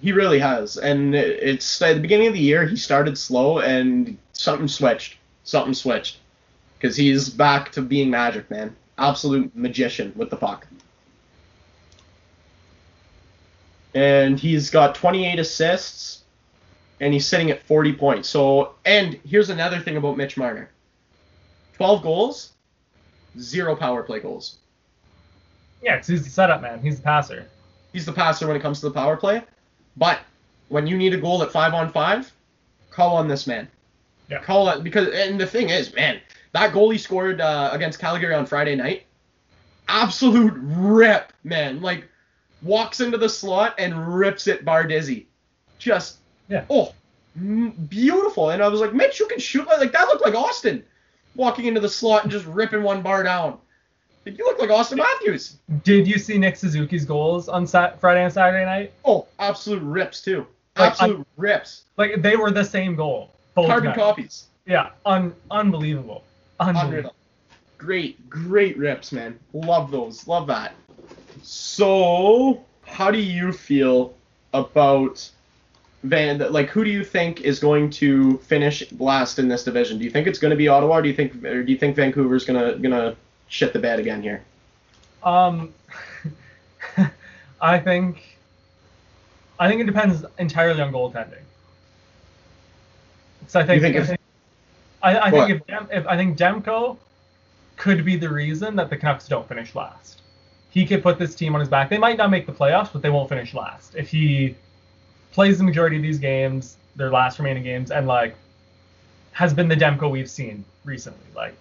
[0.00, 3.58] He really has, and it- it's at the beginning of the year he started slow,
[3.58, 5.16] and something switched.
[5.44, 6.16] Something switched,
[6.78, 8.74] because he's back to being magic, man.
[8.98, 10.66] Absolute magician with the puck.
[13.94, 16.19] And he's got 28 assists,
[17.00, 18.28] and he's sitting at 40 points.
[18.28, 20.70] So, and here's another thing about Mitch Marner:
[21.74, 22.52] 12 goals,
[23.38, 24.58] zero power play goals.
[25.82, 26.80] Yeah, 'cause he's the setup man.
[26.80, 27.46] He's the passer.
[27.92, 29.42] He's the passer when it comes to the power play.
[29.96, 30.20] But
[30.68, 32.30] when you need a goal at five on five,
[32.90, 33.68] call on this man.
[34.28, 34.42] Yeah.
[34.42, 36.20] Call it because and the thing is, man,
[36.52, 39.06] that goal he scored uh, against Calgary on Friday night,
[39.88, 41.80] absolute rip, man.
[41.80, 42.06] Like
[42.62, 45.28] walks into the slot and rips it bar dizzy.
[45.78, 46.18] Just
[46.50, 46.64] Yeah.
[46.68, 46.92] oh,
[47.36, 48.50] m- beautiful.
[48.50, 50.06] And I was like, Mitch, you can shoot like, like that.
[50.08, 50.82] Looked like Auston
[51.36, 53.56] walking into the slot and just ripping one bar down.
[54.26, 55.56] Like, you look like Auston Matthews.
[55.84, 58.92] Did you see Nick Suzuki's goals on Sat- Friday and Saturday night?
[59.04, 60.46] Oh, absolute rips too.
[60.76, 61.84] Like, Absolute rips.
[61.96, 63.30] Like they were the same goal.
[63.54, 64.46] Carbon copies.
[64.66, 66.22] Yeah, un- unbelievable.
[66.58, 66.98] Unbelievable.
[66.98, 67.14] Unreal.
[67.78, 69.38] Great, great rips, man.
[69.52, 70.26] Love those.
[70.28, 70.74] Love that.
[71.42, 74.14] So, how do you feel
[74.54, 75.28] about
[76.02, 76.38] Van?
[76.52, 79.98] Like, who do you think is going to finish last in this division?
[79.98, 80.98] Do you think it's going to be Ottawa?
[80.98, 83.16] Or do you think, or do you think Vancouver's gonna gonna
[83.48, 84.42] shit the bed again here?
[85.22, 85.74] Um,
[87.60, 88.38] I think,
[89.58, 91.42] I think it depends entirely on goaltending.
[93.48, 94.20] So I think, think I if- think,
[95.02, 96.96] I, I think if, Dem, if I think Demko
[97.76, 100.20] could be the reason that the Canucks don't finish last.
[100.70, 101.88] He could put this team on his back.
[101.88, 104.54] They might not make the playoffs, but they won't finish last if he
[105.32, 108.34] plays the majority of these games, their last remaining games, and like
[109.32, 111.26] has been the Demko we've seen recently.
[111.34, 111.54] Like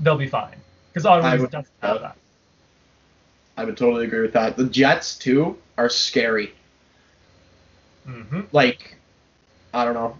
[0.00, 0.56] they'll be fine
[0.92, 2.16] because Ottawa I just would- doesn't have that.
[3.58, 4.56] I would totally agree with that.
[4.58, 6.52] The Jets too are scary.
[8.04, 8.96] hmm like
[9.72, 10.16] I don't know.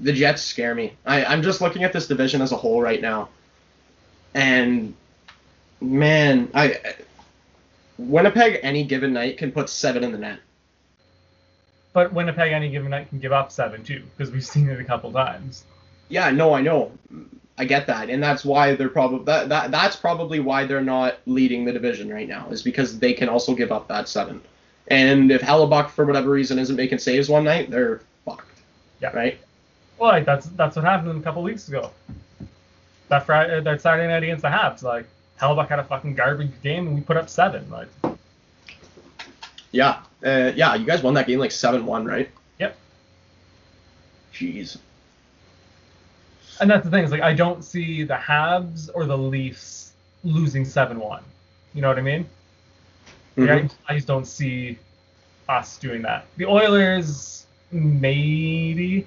[0.00, 0.94] The Jets scare me.
[1.06, 3.28] I, I'm just looking at this division as a whole right now,
[4.34, 4.94] and
[5.80, 6.78] man, I
[7.98, 10.38] Winnipeg any given night can put seven in the net.
[11.98, 14.84] But Winnipeg any given night can give up seven too, because we've seen it a
[14.84, 15.64] couple times.
[16.08, 16.92] Yeah, no, I know.
[17.58, 21.16] I get that, and that's why they're probably that, that that's probably why they're not
[21.26, 24.40] leading the division right now is because they can also give up that seven.
[24.86, 28.60] And if Hellebuyck for whatever reason isn't making saves one night, they're fucked.
[29.02, 29.08] Yeah.
[29.08, 29.40] Right.
[29.98, 31.90] Well, like that's that's what happened a couple weeks ago.
[33.08, 35.06] That Friday, uh, that Saturday night against the Habs, like
[35.40, 37.68] Hellebuyck had a fucking garbage game and we put up seven.
[37.68, 37.88] Like,
[39.72, 40.74] Yeah, uh, yeah.
[40.74, 42.30] You guys won that game like seven one, right?
[42.58, 42.76] Yep.
[44.34, 44.78] Jeez.
[46.60, 49.92] and that's the thing is like I don't see the Habs or the Leafs
[50.24, 51.22] losing seven one.
[51.74, 52.26] You know what I mean?
[53.36, 53.70] Like, Mhm.
[53.88, 54.78] I, I just don't see
[55.48, 56.26] us doing that.
[56.36, 59.06] The Oilers, maybe.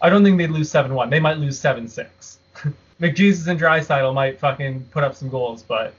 [0.00, 1.10] I don't think they'd lose 7 1.
[1.10, 2.38] They might lose 7 6.
[3.00, 5.94] McJesus and Draisaitl might fucking put up some goals, but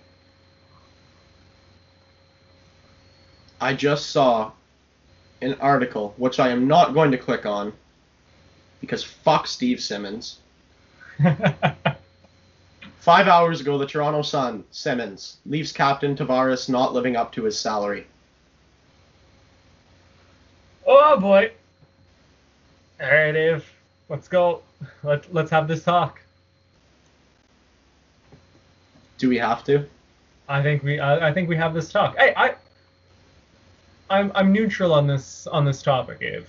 [3.61, 4.51] I just saw
[5.41, 7.73] an article, which I am not going to click on
[8.81, 10.37] because fuck Steve Simmons.
[12.99, 17.57] Five hours ago, the Toronto Sun, Simmons, Leafs captain Tavares not living up to his
[17.57, 18.05] salary.
[20.85, 21.51] oh boy.
[23.01, 23.65] All right, Dave.
[24.09, 24.61] Let's go.
[25.03, 26.21] Let Let's have this talk.
[29.17, 29.85] Do we have to?
[30.47, 32.17] I think we I, I think we have this talk.
[32.17, 32.55] Hey, I
[34.09, 36.47] I'm I'm neutral on this on this topic, Dave.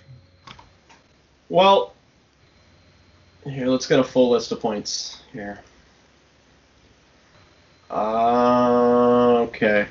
[1.48, 1.94] Well,
[3.44, 5.60] here, let's get a full list of points here.
[7.90, 9.88] Uh, okay.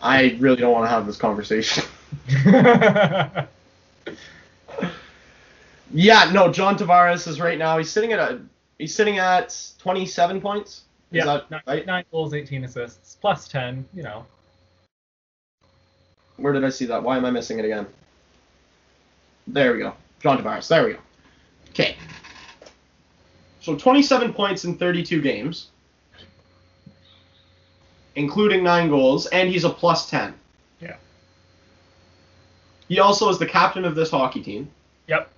[0.00, 1.84] I really don't want to have this conversation.
[5.92, 7.78] yeah, no, John Tavares is right now.
[7.78, 8.40] He's sitting at a.
[8.78, 10.82] He's sitting at 27 points.
[11.12, 11.86] Is yeah, that nine, right?
[11.86, 13.84] nine goals, 18 assists, plus 10.
[13.94, 14.24] You know.
[16.42, 17.02] Where did I see that?
[17.02, 17.86] Why am I missing it again?
[19.46, 19.94] There we go.
[20.20, 20.66] John Tavares.
[20.66, 20.98] There we go.
[21.70, 21.96] Okay.
[23.60, 25.68] So 27 points in 32 games,
[28.16, 30.34] including nine goals, and he's a plus 10.
[30.80, 30.96] Yeah.
[32.88, 34.68] He also is the captain of this hockey team,
[35.06, 35.30] Yep.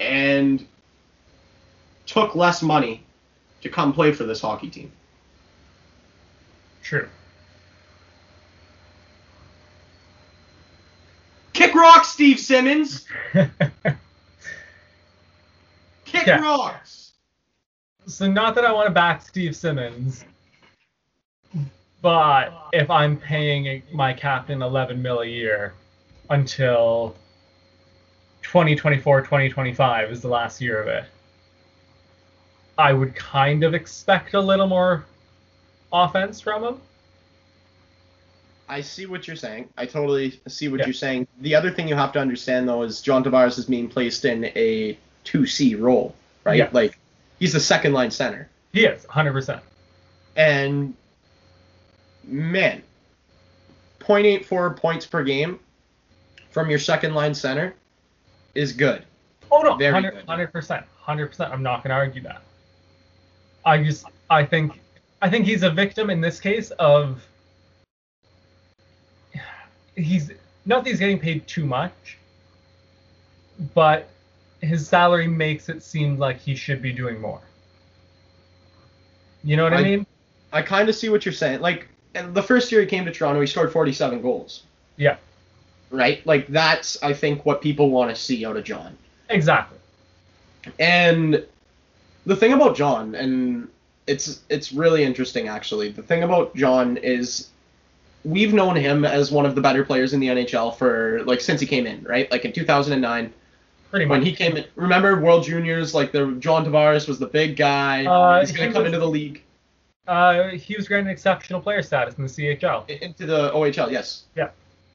[0.00, 0.66] and
[2.04, 3.04] took less money
[3.62, 4.90] to come play for this hockey team.
[6.82, 7.08] True.
[11.76, 13.06] Rocks, Steve Simmons.
[16.04, 16.40] Kick Yeah.
[16.40, 17.12] rocks.
[18.06, 20.24] so not that I want to back Steve Simmons,
[22.00, 25.74] but if I'm paying my captain 11 mil a year
[26.30, 27.14] until
[28.42, 31.04] 2024 2025 is the last year of it,
[32.78, 35.04] I would kind of expect a little more
[35.92, 36.80] offense from him.
[38.68, 39.68] I see what you're saying.
[39.76, 40.86] I totally see what Yeah.
[40.86, 41.28] you're saying.
[41.40, 44.46] The other thing you have to understand though is John Tavares is being placed in
[44.56, 46.58] a 2C role, right?
[46.58, 46.68] Yeah.
[46.72, 46.98] Like
[47.38, 48.48] he's the second line center.
[48.72, 49.60] He is 100%.
[50.36, 50.94] And
[52.24, 52.82] man,
[54.00, 55.58] 0.84 points per game
[56.50, 57.74] from your second line center
[58.54, 59.04] is good.
[59.50, 60.52] Oh no, Very 100 good.
[60.52, 61.52] percent, hundred percent.
[61.52, 62.42] I'm not going to argue that.
[63.64, 64.80] I just, I think,
[65.22, 67.24] I think he's a victim in this case of.
[69.96, 70.30] He's
[70.64, 72.18] not that he's getting paid too much,
[73.74, 74.08] but
[74.60, 77.40] his salary makes it seem like he should be doing more.
[79.44, 80.06] You know what I, I- mean?
[80.52, 81.60] I kind of see what you're saying.
[81.60, 84.62] Like the first year he came to Toronto, he scored 47 goals,
[84.96, 85.16] Yeah,
[85.90, 86.24] right?
[86.26, 88.96] Like that's I think what people want to see out of John.
[89.28, 89.78] exactly.
[90.78, 91.44] And
[92.24, 93.68] the thing about John, and
[94.06, 95.90] it's it's really interesting actually.
[95.90, 97.50] The thing about John is
[98.26, 101.60] we've known him as one of the better players in the NHL for like since
[101.60, 102.30] he came in, right?
[102.30, 103.32] Like in 2009
[103.90, 104.28] Pretty when much.
[104.28, 104.64] he came in.
[104.74, 105.94] Remember World Juniors?
[105.94, 108.04] Like the John Tavares was the big guy.
[108.04, 109.42] Uh, He's gonna he come was- into the league,
[110.08, 112.88] uh, he was granted exceptional player status in the CHL.
[113.00, 113.90] into the OHL.
[113.90, 114.24] Yes.
[114.34, 114.50] Yeah.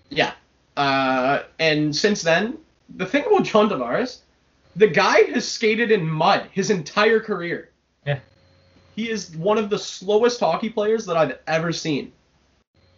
[0.09, 0.33] Yeah.
[0.77, 2.57] Uh, and since then,
[2.97, 4.19] the thing about John Tavares,
[4.75, 7.69] the guy has skated in mud his entire career.
[8.05, 8.19] Yeah.
[8.95, 12.11] He is one of the slowest hockey players that I've ever seen.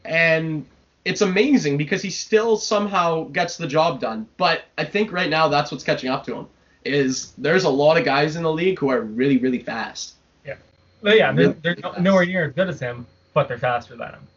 [0.05, 0.65] And
[1.05, 4.27] it's amazing because he still somehow gets the job done.
[4.37, 6.47] But I think right now that's what's catching up to him.
[6.85, 10.15] Is there's a lot of guys in the league who are really, really fast.
[11.01, 11.99] But yeah, they're, Really they're fast.
[11.99, 14.27] nowhere near as good as him, but they're faster than him.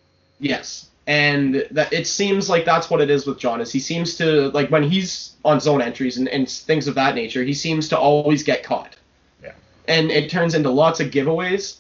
[0.40, 0.88] Yes.
[1.06, 4.50] And that it seems like that's what it is with John is he seems to
[4.50, 7.96] like when he's on zone entries and, and things of that nature, he seems to
[7.98, 8.96] always get caught.
[9.40, 9.52] Yeah.
[9.86, 11.76] And it turns into lots of giveaways.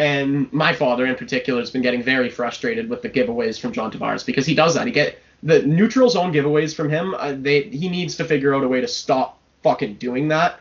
[0.00, 3.92] And my father in particular has been getting very frustrated with the giveaways from John
[3.92, 4.86] Tavares because he does that.
[4.86, 7.14] He get the neutral zone giveaways from him.
[7.14, 10.60] Uh, they he needs to figure out a way to stop fucking doing that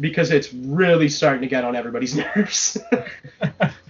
[0.00, 2.78] because it's really starting to get on everybody's nerves.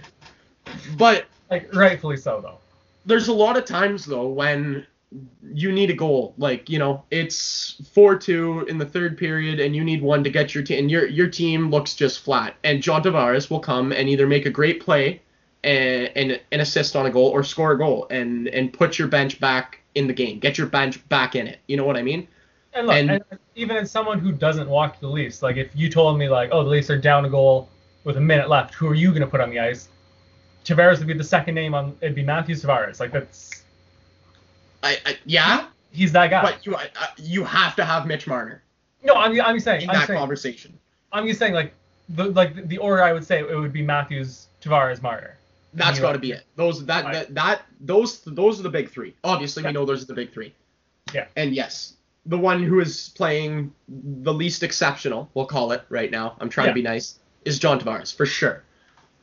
[0.97, 2.57] but like rightfully so though.
[3.05, 4.85] there's a lot of times though when
[5.53, 6.33] you need a goal.
[6.37, 10.29] Like you know, it's four two in the third period, and you need one to
[10.29, 10.79] get your team.
[10.79, 12.55] And your your team looks just flat.
[12.63, 15.21] And John Tavares will come and either make a great play
[15.63, 19.07] and and an assist on a goal, or score a goal and and put your
[19.07, 20.39] bench back in the game.
[20.39, 21.59] Get your bench back in it.
[21.67, 22.27] You know what I mean?
[22.73, 23.23] And look, And- and
[23.55, 26.63] even as someone who doesn't watch the Leafs, like if you told me like, oh,
[26.63, 27.67] the Leafs are down a goal
[28.05, 29.89] with a minute left, who are you going to put on the ice?
[30.63, 31.97] Tavares would be the second name on.
[31.99, 33.01] It'd be Matthew Tavares.
[33.01, 33.60] Like that's
[34.83, 36.41] I, I yeah, he's that guy.
[36.41, 38.63] but you I, I- you have to have Mitch Marner
[39.03, 40.77] no, I'm I'm saying in I'm that saying conversation.
[41.11, 41.73] I'm just saying like
[42.09, 45.37] the like the order I would say it would be Matthews Tavares Marner.
[45.73, 46.43] That's got to be it.
[46.55, 47.13] Those that, Right.
[47.13, 49.15] that that those those are the big three.
[49.23, 49.69] Obviously, Yeah.
[49.69, 50.53] we know those are the big three.
[51.13, 51.25] Yeah.
[51.35, 51.93] And yes,
[52.27, 56.35] the one who is playing the least exceptional, we'll call it right now.
[56.39, 56.71] I'm trying Yeah.
[56.73, 57.17] to be nice.
[57.45, 58.61] Is John Tavares for sure.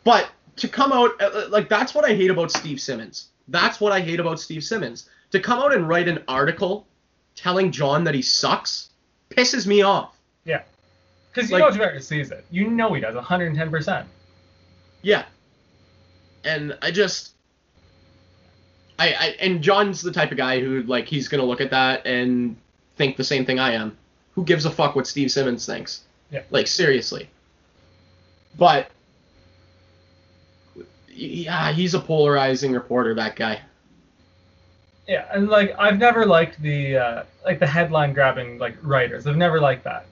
[0.03, 3.29] But to come out uh, uh, like that's what I hate about Steve Simmons.
[3.47, 5.09] That's what I hate about Steve Simmons.
[5.33, 6.87] To come out and write an article
[7.35, 8.91] telling John that he sucks
[9.31, 10.17] pisses me off.
[10.45, 10.63] Yeah.
[11.33, 12.45] Because you Like- know Tavares sees it.
[12.51, 14.05] You know he does 110%.
[15.03, 15.25] Yeah.
[16.45, 17.33] And I just
[18.99, 22.07] I, I and John's the type of guy who like he's gonna look at that
[22.07, 22.57] and
[22.97, 23.97] think the same thing I am.
[24.35, 26.03] Who gives a fuck what Steve Simmons thinks?
[26.31, 26.43] Yeah.
[26.51, 27.29] Like seriously.
[28.57, 28.91] But
[31.09, 33.61] yeah, he's a polarizing reporter, that guy.
[35.09, 39.27] Yeah, and like I've never liked the uh, like the headline grabbing like writers.
[39.27, 40.05] I've never liked that.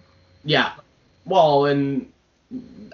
[0.43, 0.73] Yeah.
[1.27, 2.11] Well, and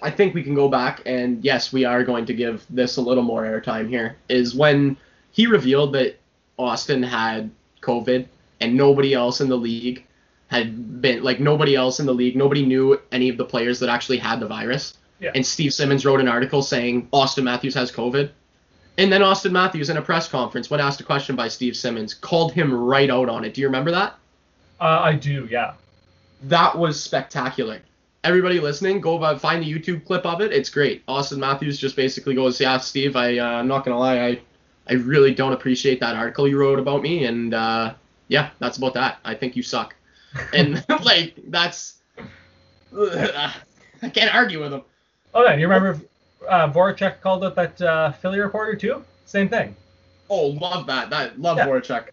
[0.03, 3.01] I think we can go back and yes, we are going to give this a
[3.01, 4.17] little more airtime here.
[4.29, 4.97] Is when
[5.31, 6.19] he revealed that
[6.59, 7.51] Auston had
[7.83, 8.27] COVID
[8.61, 10.05] and nobody else in the league
[10.49, 13.89] had been like nobody else in the league, nobody knew any of the players that
[13.89, 14.99] actually had the virus.
[15.21, 15.31] Yeah.
[15.37, 18.31] And Steve Simmons wrote an article saying Auston Matthews has COVID.
[18.99, 22.13] And then Auston Matthews in a press conference, when asked a question by Steve Simmons,
[22.15, 23.55] called him right out on it.
[23.55, 24.15] Do you remember that?
[24.81, 25.75] Uh, I do, yeah.
[26.43, 27.81] that was spectacular.
[28.25, 30.53] Everybody listening, go by, find the YouTube clip of it.
[30.53, 31.05] It's great.
[31.07, 34.41] Auston Matthews just basically goes, "Yeah, Steve, I uh, I'm not gonna lie, I
[34.89, 37.95] I really don't appreciate that article you wrote about me, and uh,
[38.29, 39.19] yeah, that's about that.
[39.25, 39.95] I think you suck."
[40.55, 41.99] And like that's,
[42.93, 44.83] I can't argue with him.
[45.35, 45.55] Oh, yeah.
[45.55, 46.01] Do You remember
[46.49, 49.05] uh, Voracek called up that uh, Philly reporter too?
[49.25, 49.75] Same thing.
[50.31, 51.11] Oh, love that.
[51.11, 51.67] That love Yeah.
[51.67, 52.09] Voracek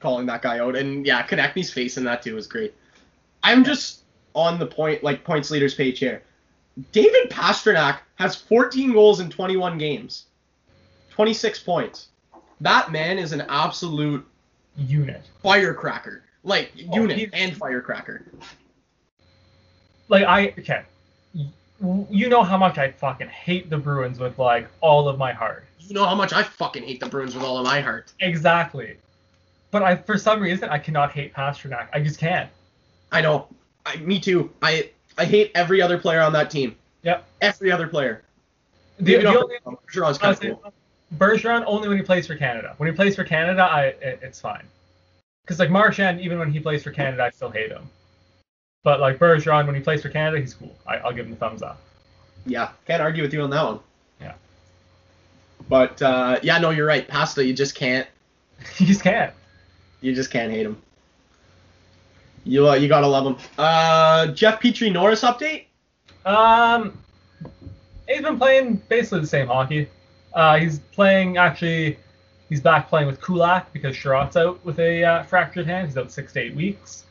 [0.00, 2.74] calling that guy out, and yeah, Konecny's face in that too was great.
[3.42, 4.02] I'm just
[4.34, 6.22] on the point like points leaders page here.
[6.92, 10.26] David Pastrnak has 14 goals in 21 games,
[11.10, 12.08] 26 points.
[12.60, 14.24] That man is an absolute
[14.76, 15.22] Unit.
[15.42, 18.24] firecracker, like Oh, unit and firecracker.
[20.08, 20.82] Like I okay.
[21.80, 25.64] You know how much I fucking hate the Bruins with like all of my heart.
[25.78, 28.12] You know how much I fucking hate the Bruins with all of my heart.
[28.20, 28.96] Exactly.
[29.70, 31.88] But I for some reason I cannot hate Pastrnak.
[31.92, 32.50] I just can't.
[33.12, 33.48] I know.
[33.86, 34.50] I, me too.
[34.60, 36.76] I I hate every other player on that team.
[37.02, 37.24] Yep.
[37.40, 38.22] Every other player.
[38.98, 40.72] The, the only, Bergeron's kind of cool.
[41.16, 42.74] Bergeron only when he plays for Canada.
[42.78, 44.64] When he plays for Canada, I it, it's fine.
[45.42, 47.88] Because like Marchand, even when he plays for Canada, I still hate him.
[48.88, 50.74] But like Bergeron, when he plays for Canada, he's cool.
[50.86, 51.78] I, I'll give him the thumbs up.
[52.46, 53.80] Yeah, can't argue with you on that one.
[54.18, 54.32] Yeah.
[55.68, 57.06] But uh, yeah, no, you're right.
[57.06, 58.08] Pasta, you just can't.
[58.78, 59.34] you just can't.
[60.00, 60.80] You just can't hate him.
[62.44, 63.36] You uh, you gotta love him.
[63.58, 65.66] Uh, Jeff Petry Norris update.
[66.24, 66.96] Um,
[68.08, 69.86] he's been playing basically the same hockey.
[70.32, 71.98] Uh, he's playing actually.
[72.48, 75.88] He's back playing with Kulak because Chiarot's out with a uh, fractured hand.
[75.88, 77.04] He's out six to eight weeks.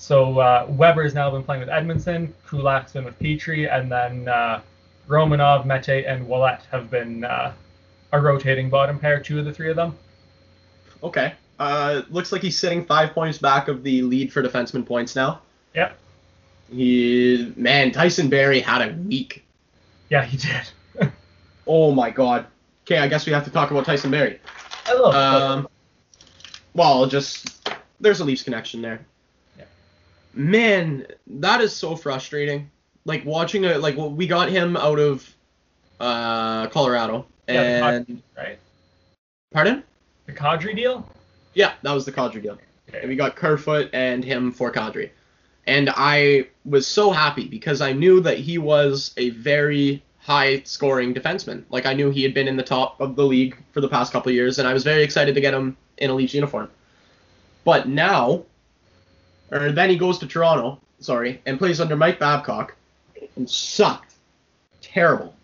[0.00, 2.32] So uh, Weber's now been playing with Edmundson.
[2.48, 4.62] Kulak's been with Petry, and then uh,
[5.06, 7.52] Romanov, Mete, and Ouellet have been uh,
[8.10, 9.20] a rotating bottom pair.
[9.20, 9.94] Two of the three of them.
[11.02, 11.34] Okay.
[11.58, 15.42] Uh, looks like he's sitting five points back of the lead for defenseman points now.
[15.74, 15.94] Yep.
[16.72, 19.44] He man, Tyson Barrie had a week.
[20.08, 21.12] Yeah, he did.
[21.66, 22.46] Oh my god.
[22.84, 24.40] Okay, I guess we have to talk about Tyson Barrie.
[24.86, 25.14] I love.
[25.14, 25.68] Um,
[26.74, 27.70] well, just
[28.00, 29.06] there's a Leafs connection there.
[30.34, 30.42] Yeah.
[30.42, 32.70] Man, that is so frustrating.
[33.04, 35.28] Like watching a like well, we got him out of
[35.98, 38.58] uh, Colorado, Yeah, the and right.
[39.52, 39.82] pardon?
[40.26, 41.08] The Kadri deal.
[41.54, 42.58] Yeah, that was the Kadri deal.
[42.88, 43.00] Okay.
[43.00, 45.10] And we got Kerfoot and him for Kadri.
[45.66, 51.14] And I was so happy because I knew that he was a very high scoring
[51.14, 51.64] defenseman.
[51.70, 54.12] Like I knew he had been in the top of the league for the past
[54.12, 56.70] couple of years, and I was very excited to get him in a Leafs uniform.
[57.64, 58.44] But now,
[59.50, 62.74] or then he goes to Toronto, sorry, and plays under Mike Babcock,
[63.36, 64.14] and sucked.
[64.80, 65.34] Terrible.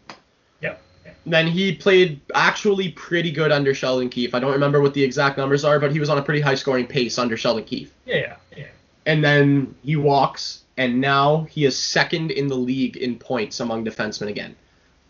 [0.60, 0.82] Yep.
[1.26, 4.34] Then he played actually pretty good under Sheldon Keefe.
[4.34, 6.54] I don't remember what the exact numbers are, but he was on a pretty high
[6.54, 7.92] scoring pace under Sheldon Keefe.
[8.04, 8.66] Yeah, yeah, yeah.
[9.06, 13.84] And then he walks, and now he is second in the league in points among
[13.84, 14.56] defensemen again.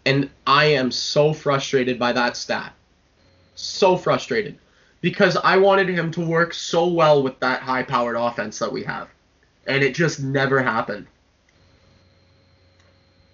[0.04, 2.72] And I am so frustrated by that stat.
[3.54, 4.58] So frustrated.
[5.00, 8.82] Because I wanted him to work so well with that high powered offense that we
[8.84, 9.08] have.
[9.66, 11.06] And it just never happened.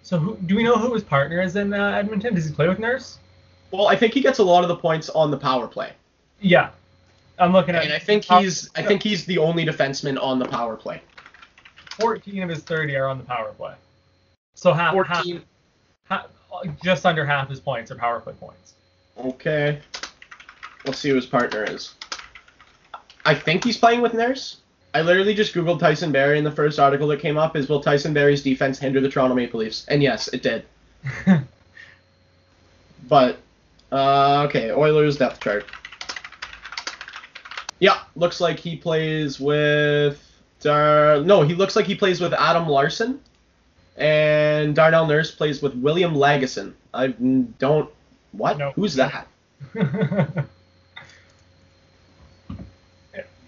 [0.03, 2.35] So who, do we know who his partner is in uh, Edmonton?
[2.35, 3.19] Does he play with Nurse?
[3.71, 5.93] Well, I think he gets a lot of the points on the power play.
[6.41, 6.69] Yeah.
[7.39, 10.45] I'm looking at And I think he's I think he's the only defenseman on the
[10.45, 11.01] power play.
[11.99, 13.73] 14 of his 30 are on the power play.
[14.55, 15.25] So half, half,
[16.05, 16.27] half
[16.83, 18.73] just under half his points are power play points.
[19.17, 19.79] Okay.
[20.85, 21.93] Let's see who his partner is.
[23.25, 24.57] I think he's playing with Nurse.
[24.93, 27.79] I literally just googled Tyson Barrie, and the first article that came up is Will
[27.79, 29.85] Tyson Barrie's defense hinder the Toronto Maple Leafs?
[29.87, 30.65] And yes, it did.
[33.07, 33.39] But
[33.91, 35.65] uh, okay, Oilers depth chart.
[37.79, 40.19] Yeah, looks like he plays with.
[40.61, 43.19] Dar- no, he looks like he plays with Adam Larsson,
[43.97, 46.73] and Darnell Nurse plays with William Lagesson.
[46.93, 47.89] I don't.
[48.31, 48.57] What?
[48.57, 48.73] Nope.
[48.75, 49.27] Who's that?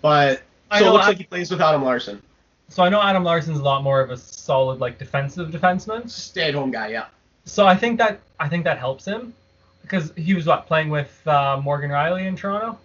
[0.05, 0.43] But
[0.77, 2.21] so it looks Ad- like he plays with Adam Larsson.
[2.69, 6.07] so I know Adam Larsson's a lot more of a solid like defensive defenseman.
[6.07, 7.05] Stay-at-home guy, yeah.
[7.45, 9.33] So I think that I think that helps him
[9.81, 12.77] because he was what playing with uh, Morgan Rielly in Toronto.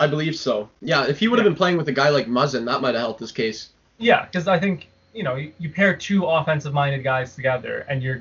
[0.00, 0.68] I believe so.
[0.82, 1.50] Yeah, if he would have Yeah.
[1.50, 3.68] been playing with a guy like Muzzin, that might have helped his case.
[3.98, 8.20] Yeah, because I think you know you, you pair two offensive-minded guys together and you're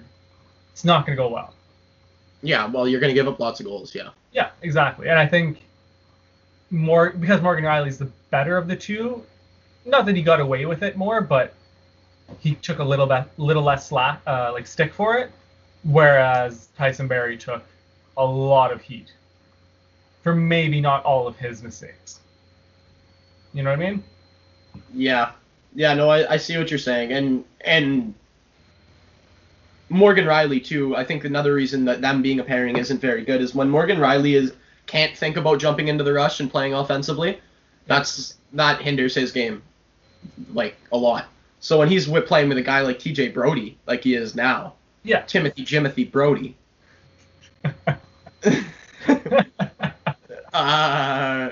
[0.71, 1.55] it's not going to go well.
[2.43, 4.09] Yeah, well, you're going to give up lots of goals, yeah.
[4.31, 5.09] Yeah, exactly.
[5.09, 5.63] And I think
[6.74, 9.24] more because Morgan Rielly's the better of the two.
[9.86, 11.53] Not that he got away with it more, but
[12.39, 15.32] he took a little bit, little less slack, uh, like stick for it.
[15.84, 17.63] Whereas Tyson Barrie took
[18.17, 19.13] a lot of heat
[20.24, 22.21] for maybe not all of his mistakes.
[23.53, 24.03] You know what I mean?
[24.93, 25.32] Yeah,
[25.76, 28.15] yeah, no, I, I see what you're saying, and and
[29.89, 30.95] Morgan Rielly too.
[30.95, 33.99] I think another reason that them being a pairing isn't very good is when Morgan
[33.99, 34.53] Rielly is
[34.88, 37.39] can't think about jumping into the rush and playing offensively.
[37.88, 39.61] That's that hinders his game,
[40.53, 41.25] like a lot.
[41.59, 43.29] So when he's with playing with a guy like T.J.
[43.29, 44.73] Brodie, like he is now,
[45.03, 45.21] Yeah.
[45.21, 46.55] Timothy Jimothy Brodie,
[50.53, 51.49] uh,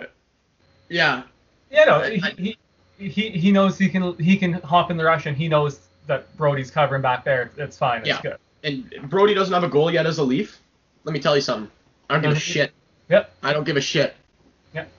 [0.90, 1.24] yeah,
[1.72, 2.58] Yeah, no, he, he
[2.98, 6.36] he he knows he can he can hop in the rush and he knows that
[6.38, 7.52] Brodie's covering back there.
[7.58, 8.00] It's fine.
[8.02, 8.22] It's Yeah.
[8.22, 8.38] good.
[8.64, 10.60] and Brodie doesn't have a goal yet as a Leaf.
[11.04, 11.72] Let me tell you something.
[12.10, 12.74] I don't give a shit.
[13.12, 13.30] Yep.
[13.44, 14.16] I don't give a shit.
[14.74, 14.90] Yep.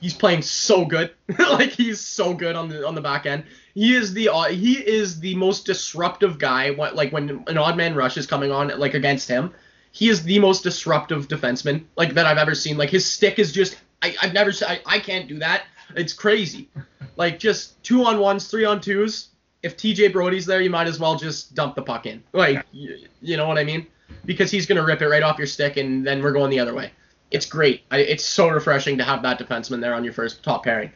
[0.00, 1.12] He's playing so good.
[1.38, 3.44] like he's so good on the on the back end.
[3.74, 6.72] He is the uh, he is the most disruptive guy.
[6.72, 9.52] What like when an odd man rush is coming on like against him,
[9.92, 12.76] he is the most disruptive defenseman like that I've ever seen.
[12.76, 15.62] Like his stick is just I I've never I, I can't do that.
[15.96, 16.68] It's crazy.
[17.16, 19.28] Like just two on ones, three on twos.
[19.62, 22.24] If TJ Brodie's there, you might as well just dump the puck in.
[22.32, 23.86] Like you, you know what I mean?
[24.24, 26.74] Because he's gonna rip it right off your stick, and then we're going the other
[26.74, 26.90] way.
[27.30, 27.82] It's great.
[27.90, 30.92] I, it's so refreshing to have that defenseman there on your first top pairing.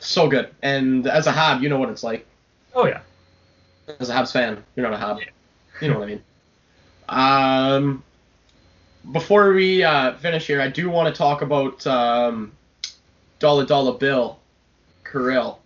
[0.00, 0.50] So good.
[0.62, 2.26] And as a Hab, you know what it's like.
[2.74, 3.00] Oh yeah.
[4.00, 5.18] As a Habs fan, you're not a Hab.
[5.18, 5.24] Yeah.
[5.80, 6.22] You know what I mean.
[7.08, 8.02] Um,
[9.12, 12.52] before we uh, finish here, I do want to talk about um,
[13.38, 14.38] Dollar Dollar Bill,
[15.10, 15.60] Kirill.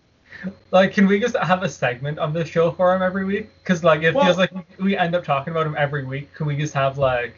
[0.70, 3.50] Like, can we just have a segment of the show for him every week?
[3.62, 6.32] Because like it Well- feels like we end up talking about him every week.
[6.34, 7.34] Can we just have like,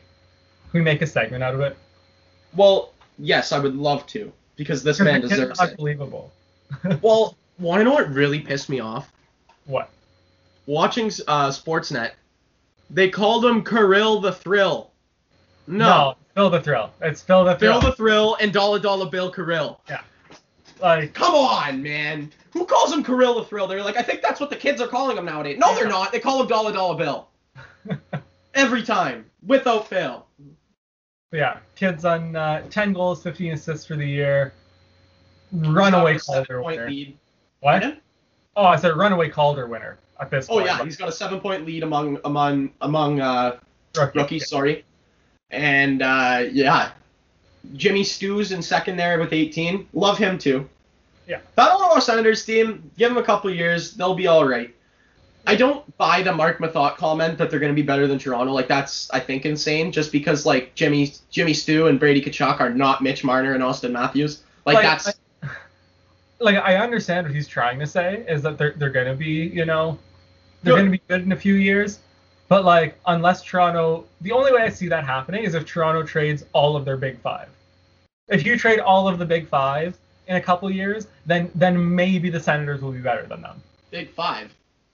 [0.73, 1.77] can we make a segment out of it?
[2.57, 5.71] Well, yes, I would love to because this man Because the kid deserves it.
[5.71, 6.33] unbelievable.
[7.03, 9.13] Well, want to know what really pissed me off?
[9.67, 9.91] What?
[10.65, 12.13] Watching uh, Sportsnet,
[12.89, 14.91] they called him Kirill the Thrill.
[15.67, 16.91] No, Phil the Thrill.
[17.03, 17.81] It's Phil the Thrill.
[17.81, 19.81] Phil the Thrill and Dollar Dollar Bill Kirill.
[19.89, 20.01] Yeah.
[20.81, 22.33] Like, Come on, man.
[22.55, 23.67] Who calls him Kirill the Thrill?
[23.67, 25.59] They're like, I think that's what the kids are calling him nowadays.
[25.59, 26.11] No, they're not.
[26.11, 27.29] They call him Dollar Dollar Bill.
[28.55, 30.27] Every time, without fail.
[31.33, 34.53] Yeah, kids on uh, 10 goals, 15 assists for the year.
[35.53, 36.89] Runaway He's got a Calder winner.
[36.89, 37.17] lead.
[37.61, 37.81] What?
[37.83, 38.01] Pardon?
[38.57, 40.67] Oh, I said runaway Calder winner at this Oh point.
[40.67, 43.59] yeah, he's got a seven-point lead among among among uh,
[43.97, 44.19] Rookie.
[44.19, 44.49] rookies.
[44.49, 44.85] Sorry,
[45.51, 46.93] and uh, yeah,
[47.75, 49.89] Jimmy Stews in second there with 18.
[49.95, 50.69] Love him too.
[51.27, 51.41] Yeah.
[51.55, 54.75] That Ottawa Senators team, give them a couple years, they'll be all right.
[55.47, 58.53] I don't buy the Marc Methot comment that they're going to be better than Toronto.
[58.53, 59.91] Like that's I think insane.
[59.91, 63.91] Just because like Jimmy Jimmy Stew and Brady Tkachuk are not Mitch Marner and Auston
[63.93, 64.43] Matthews.
[64.65, 65.49] Like, Like, that's I-
[66.39, 69.65] like I understand what he's trying to say is that they're they're gonna be you
[69.65, 69.99] know
[70.63, 71.99] they're gonna be good in a few years,
[72.49, 76.45] but like unless Toronto, the only way I see that happening is if Toronto trades
[76.53, 77.49] all of their big five.
[78.29, 82.31] If you trade all of the big five in a couple years, then then maybe
[82.31, 83.61] the Senators will be better than them.
[83.91, 84.53] big five.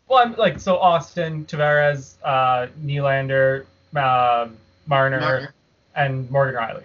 [0.08, 4.48] Well, I'm like so Auston, Tavares, uh, Nylander, uh,
[4.86, 5.54] Marner, Marner.
[5.94, 6.82] and Morgan Rielly.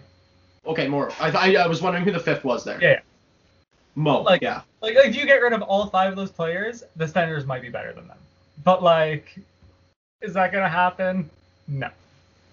[0.65, 1.11] Okay, more.
[1.19, 2.81] I, I I was wondering who the fifth was there.
[2.81, 2.99] Yeah, yeah.
[3.95, 4.21] Mo.
[4.21, 4.61] Like- yeah.
[4.81, 7.69] Like, if you get rid of all five of those players, the Senators might be
[7.69, 8.17] better than them.
[8.65, 9.33] But like,
[10.21, 11.29] is that gonna happen?
[11.69, 11.89] No.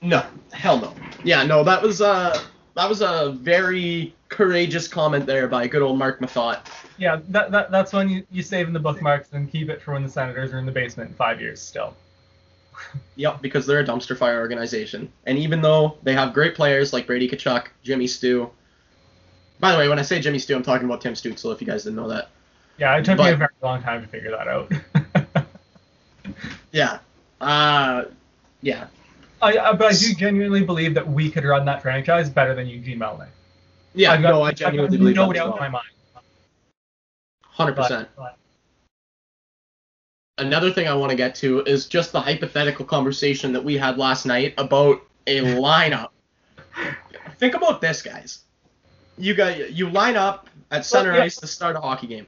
[0.01, 0.95] No, hell no.
[1.25, 2.41] Yeah, no, that was uh
[2.75, 6.61] that was a very courageous comment there by good old Marc Methot.
[6.99, 9.93] Yeah, that, that that's when you, you save in the bookmarks and keep it for
[9.93, 11.95] when the Senators are in the basement in five years still.
[13.17, 15.13] Yep, because they're a dumpster fire organization.
[15.27, 18.49] And even though they have great players like Brady Tkachuk, Jimmy Stu.
[19.59, 21.67] By the way, when I say Jimmy Stu, I'm talking about Tim Stützle, if you
[21.67, 22.31] guys didn't know that.
[22.79, 24.73] Yeah, it took me a very long time to figure that out.
[26.73, 26.99] Yeah.
[27.41, 28.05] Uh,
[28.63, 28.87] yeah.
[29.43, 32.67] I, I, but I do genuinely believe that we could run that franchise better than
[32.67, 33.29] Eugene Melnyk.
[33.95, 35.35] Yeah, I've got, no, I genuinely no believe that.
[35.35, 35.87] doubt as in my mind.
[37.57, 37.77] 100%.
[37.77, 38.37] But, but
[40.39, 43.99] Another thing I want to get to is just the hypothetical conversation that we had
[43.99, 46.09] last night about a lineup.
[47.39, 48.41] Think about this, guys.
[49.19, 51.25] You got you line up at center Well, yeah.
[51.25, 52.27] ice to start a hockey game.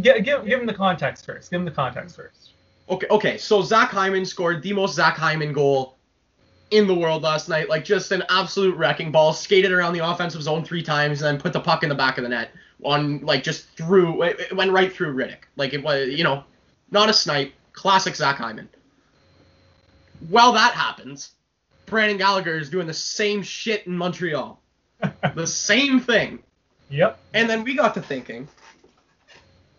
[0.00, 1.50] give, give, give him the context first.
[1.50, 2.52] Give him the context first.
[2.88, 3.36] Okay, okay.
[3.36, 5.98] So Zach Hyman scored the most Zach Hyman goal
[6.70, 7.68] in the world last night.
[7.68, 9.32] Like just an absolute wrecking ball.
[9.32, 12.18] Skated around the offensive zone three times and then put the puck in the back
[12.18, 12.50] of the net.
[12.82, 15.42] On like just through, it, it went right through Rittich.
[15.56, 16.44] Like it was, you know,
[16.90, 17.52] not a snipe.
[17.72, 18.68] Classic Zach Hyman.
[20.28, 21.32] While that happens,
[21.86, 24.60] Brendan Gallagher is doing the same shit in Montreal.
[25.34, 26.40] the same thing.
[26.90, 27.18] Yep.
[27.34, 28.48] And then we got to thinking,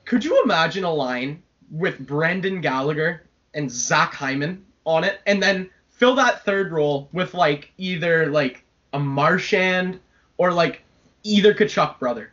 [0.06, 3.24] could you imagine a line with Brendan Gallagher
[3.54, 5.70] and Zach Hyman on it, and then
[6.02, 9.99] fill that third role with like either like a Marchand
[10.38, 10.82] or like
[11.22, 12.32] either Tkachuk brother?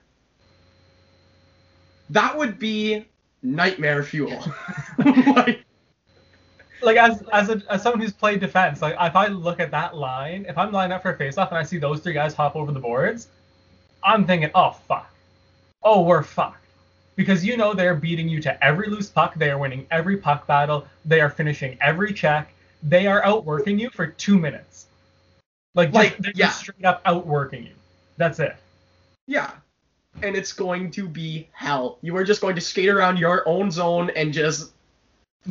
[2.08, 3.04] That would be
[3.42, 4.42] nightmare fuel.
[5.36, 5.66] like,
[6.80, 9.94] Like as as a, as someone who's played defense, like if I look at that
[9.94, 12.56] line, if I'm lining up for a faceoff and I see those three guys hop
[12.56, 13.28] over the boards,
[14.02, 15.12] I'm thinking, oh fuck,
[15.82, 16.64] oh we're fucked,
[17.16, 20.46] because you know they're beating you to every loose puck, they are winning every puck
[20.46, 24.86] battle, they are finishing every check, they are outworking you for two minutes,
[25.74, 26.46] like Like, they're yeah.
[26.46, 27.72] just straight up outworking you.
[28.16, 28.56] That's it.
[29.26, 29.52] yeah.
[30.22, 31.98] And it's going to be hell.
[32.02, 34.72] You are just going to skate around your own zone and just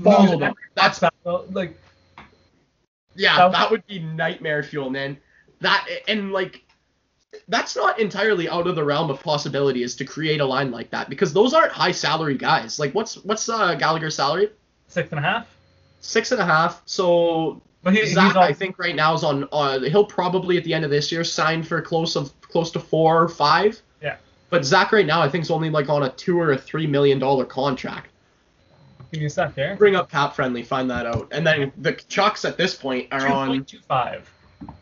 [0.04, 0.54] follow Lose them.
[0.76, 1.02] That's
[1.52, 1.78] like
[3.16, 5.18] Yeah, That- that would be nightmare fuel, man.
[5.62, 6.64] That and like
[7.48, 10.90] that's not entirely out of the realm of possibility is to create a line like
[10.92, 12.80] that because those aren't high salary guys.
[12.80, 14.50] Like what's what's uh, Gallagher's salary?
[14.88, 15.57] six and a half.
[16.00, 16.82] Six and a half.
[16.86, 19.48] So But he, Zach, he's I think right now is on.
[19.52, 22.80] Uh, he'll probably at the end of this year sign for close of close to
[22.80, 23.82] four or five.
[24.02, 24.18] Yeah.
[24.50, 26.88] But Zach right now I think is only like on a two or a three
[26.88, 28.10] million dollar contract.
[29.12, 29.76] Give me a sec there.
[29.78, 33.26] Bring up cap friendly, find that out, and then the Chucks at this point are
[33.28, 33.48] on.
[33.48, 34.30] point two five.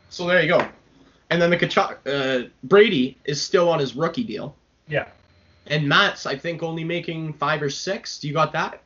[0.10, 0.68] So there you go.
[1.30, 4.56] And then the Tkachuk, uh, Brady is still on his rookie deal,
[4.88, 5.08] Yeah.
[5.68, 8.20] and Matt's I think only making five or six.
[8.20, 8.82] Do you got that?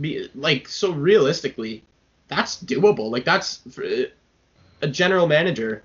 [0.00, 1.82] Be like so realistically,
[2.28, 3.10] that's doable.
[3.10, 3.60] Like that's
[4.82, 5.82] a general manager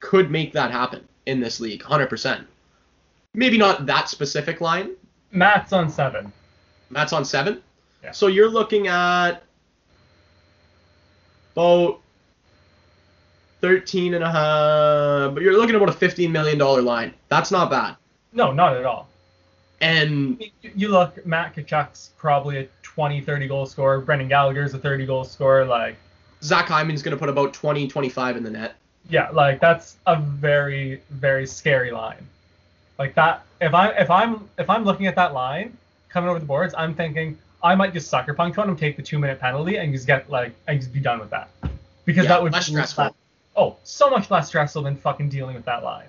[0.00, 2.46] could make that happen in this league, hundred percent.
[3.34, 4.92] Maybe not that specific line.
[5.32, 6.32] Matt's on seven.
[6.88, 7.60] Matt's on seven.
[8.02, 8.12] Yeah.
[8.12, 9.42] So you're looking at
[11.54, 12.00] about
[13.60, 17.12] 13 and a half, but you're looking at about a 15 million dollar line.
[17.28, 17.96] That's not bad.
[18.32, 19.08] No, not at all.
[19.80, 24.00] And You- You look, Matt Tkachuk's probably a 20, 30 goal scorer.
[24.00, 25.66] Brendan Gallagher's a 30 goal scorer.
[25.66, 25.96] Like,
[26.42, 28.76] Zach Hyman's going to put about 20, 25 in the net.
[29.10, 32.26] yeah, like that's a very, very scary line.
[32.98, 35.76] Like that, if I'm, if I'm if I'm looking at that line
[36.08, 39.02] coming over the boards, I'm thinking I might just sucker punch one and take the
[39.02, 41.50] two minute penalty and just get like and just be done with that.
[42.06, 43.14] Because Yeah, that would less be stressful.
[43.56, 46.08] Oh, so much less stressful than fucking dealing with that line.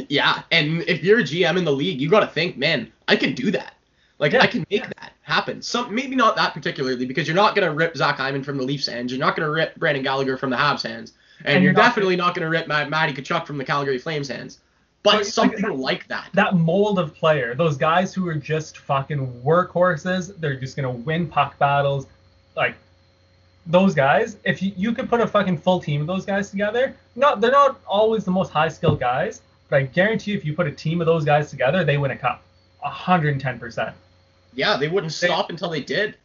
[0.09, 3.17] yeah, and if you're a GM in the league, you got to think, man, I
[3.17, 3.75] can do that.
[4.19, 4.91] Like Yeah, I can make yeah.
[5.01, 5.63] that happen.
[5.63, 8.65] Some maybe not that particularly because you're not going to rip Zach Hyman from the
[8.65, 9.13] Leafs hands.
[9.13, 11.13] You're not going to rip Brendan Gallagher from the Habs hands,
[11.45, 13.99] and, And you're, not definitely not going to rip Matt, Matty Tkachuk from the Calgary
[13.99, 14.59] Flames hands.
[15.05, 16.31] But But, something that- like that.
[16.35, 21.29] that mold of player, those guys who are just fucking workhorses, they're just gonna win
[21.29, 22.09] puck battles,
[22.57, 22.75] like
[23.67, 24.39] those guys.
[24.45, 27.53] If you, you could put a fucking full team of those guys together, not they're
[27.53, 30.73] not always the most high skilled guys, but I guarantee you, if you put a
[30.73, 32.43] team of those guys together, they win a cup,
[32.83, 33.95] hundred and ten percent.
[34.59, 36.17] Yeah, they wouldn't They- stop until they did.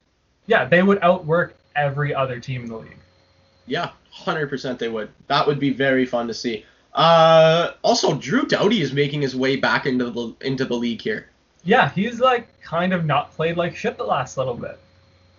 [0.48, 2.98] Yeah, they would outwork every other team in the league.
[3.68, 5.10] Yeah, hundred percent they would.
[5.28, 6.66] That would be very fun to see.
[6.96, 11.28] Uh, also, Drew Doughty is making his way back into the into the league here.
[11.64, 14.80] Yeah, he's like kind of not played like shit the last little bit.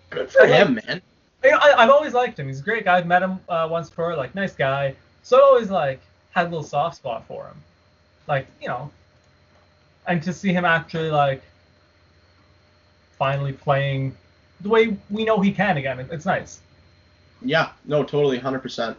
[0.09, 1.01] Good for him, man.
[1.43, 2.47] I, I, I've always liked him.
[2.47, 2.97] He's a great guy.
[2.97, 4.15] I've met him uh, once before.
[4.15, 4.95] Like, nice guy.
[5.21, 5.99] So I always like
[6.31, 7.57] had a little soft spot for him.
[8.27, 8.89] Like, you know,
[10.07, 11.43] and to see him actually like
[13.17, 14.15] finally playing
[14.61, 16.59] the way we know he can again, it's nice.
[17.41, 18.97] Yeah, no, totally, hundred percent.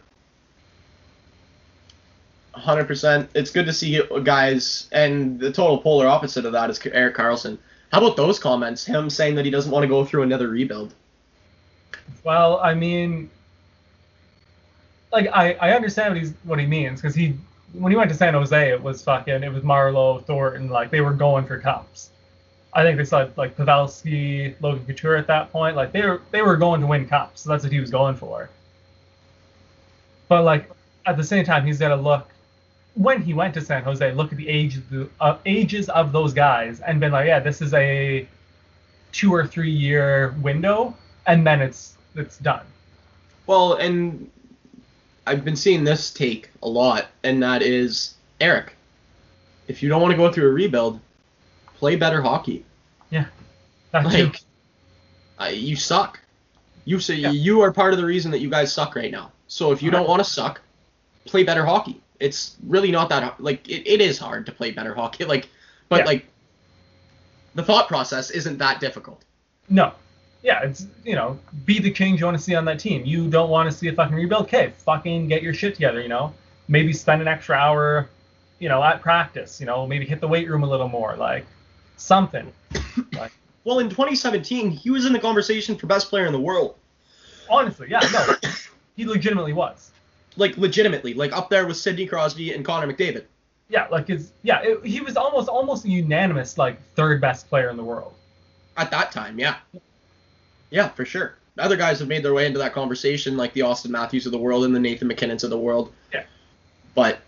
[2.51, 3.29] Hundred percent.
[3.35, 7.57] It's good to see guys, and the total polar opposite of that is Erik Karlsson.
[7.91, 8.85] How about those comments?
[8.85, 10.93] Him saying that he doesn't want to go through another rebuild.
[12.23, 13.29] Well, I mean,
[15.11, 17.35] like I, I understand what he's what he means because he
[17.73, 21.01] when he went to San Jose it was fucking it was Marleau Thornton like they
[21.01, 22.09] were going for cups.
[22.73, 26.41] I think they saw like Pavelski, Logan Couture at that point like they were they
[26.41, 28.49] were going to win cups so that's what he was going for.
[30.27, 30.69] But like
[31.05, 32.27] at the same time he's got to look
[32.95, 36.11] when he went to San Jose look at the age of the uh, ages of
[36.11, 38.27] those guys and been like yeah this is a
[39.11, 40.95] two or three year window
[41.27, 42.65] and then it's it's done.
[43.45, 44.29] Well, and
[45.25, 48.75] I've been seeing this take a lot, and that is Erik.
[49.67, 50.99] If you don't want to go through a rebuild,
[51.77, 52.63] play better hockey.
[53.91, 54.25] That too.
[54.25, 54.41] Like,
[55.39, 56.19] uh, you suck.
[56.83, 57.31] You say Yeah.
[57.31, 59.31] you are part of the reason that you guys suck right now.
[59.47, 60.59] So if you don't want to suck,
[61.25, 62.01] play better hockey.
[62.19, 65.23] It's really not that like it, it is hard to play better hockey.
[65.33, 65.47] Like,
[65.87, 66.05] but Yeah.
[66.05, 66.25] like
[67.55, 69.23] the thought process isn't that difficult.
[69.69, 69.93] No.
[70.43, 73.05] Yeah, it's you know, be the change you want to see on that team.
[73.05, 74.43] You don't want to see a fucking rebuild.
[74.43, 76.01] Okay, fucking get your shit together.
[76.01, 76.33] You know,
[76.67, 78.09] maybe spend an extra hour,
[78.59, 79.59] you know, at practice.
[79.59, 81.45] You know, maybe hit the weight room a little more, like
[81.97, 82.51] something.
[83.67, 86.75] Well, in 2017, he was in the conversation for best player in the world.
[87.49, 88.49] honestly, yeah, no,
[88.95, 89.91] he legitimately was.
[90.37, 93.25] Like legitimately, like up there with Sidney Crosby and Connor McDavid.
[93.67, 97.69] Yeah, like his yeah, it, he was almost almost a unanimous like third best player
[97.69, 98.13] in the world.
[98.77, 99.57] At that time, yeah.
[100.69, 101.35] Yeah, for sure.
[101.59, 104.37] Other guys have made their way into that conversation, like the Auston Matthews of the
[104.37, 105.91] world and the Nathan MacKinnons of the world.
[106.13, 106.23] Yeah.
[106.95, 107.19] But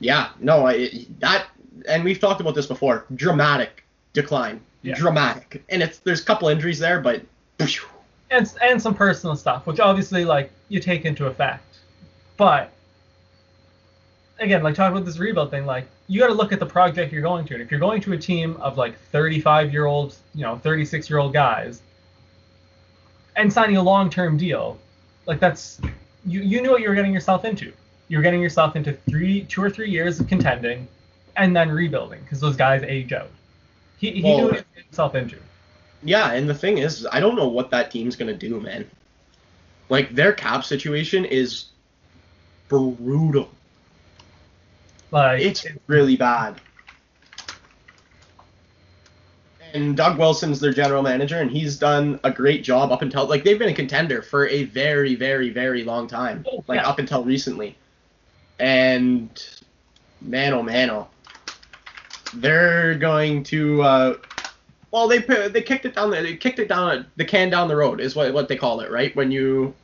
[0.00, 1.46] yeah, no, I, that
[1.88, 3.04] and we've talked about this before.
[3.14, 4.94] Dramatic decline, Yeah.
[4.94, 7.22] dramatic, and it's there's a couple injuries there, but
[8.30, 11.62] and and some personal stuff, which obviously like you take into effect.
[12.36, 12.70] But
[14.38, 17.12] again, like talking about this rebuild thing, like you got to look at the project
[17.12, 20.14] you're going to, and if you're going to a team of like 35 year old,
[20.34, 21.80] you know, 36 year old guys,
[23.36, 24.78] and signing a long term deal,
[25.26, 25.80] like that's
[26.24, 27.72] you you knew what you were getting yourself into.
[28.08, 30.86] You're getting yourself into three, two or three years of contending,
[31.36, 33.30] and then rebuilding because those guys age out.
[33.98, 35.36] He, he Well- knew what he was himself into.
[36.02, 38.88] yeah, and the thing is, I don't know what that team's gonna do, man.
[39.88, 41.66] Like their cap situation is
[42.68, 43.48] brutal.
[45.12, 46.56] Like It's really bad.
[49.74, 53.44] And Doug Wilson's their general manager, and he's done a great job up until like
[53.44, 56.88] they've been a contender for a very, very, very long time, Oh, like yeah.
[56.88, 57.76] up until recently.
[58.58, 59.28] And
[60.22, 61.08] man, oh man, oh,
[62.40, 63.82] they're going to.
[63.82, 64.16] Uh,
[64.90, 67.76] well, they they kicked it down the they kicked it down the can down the
[67.76, 69.14] road is what what they call it, right?
[69.16, 69.74] When you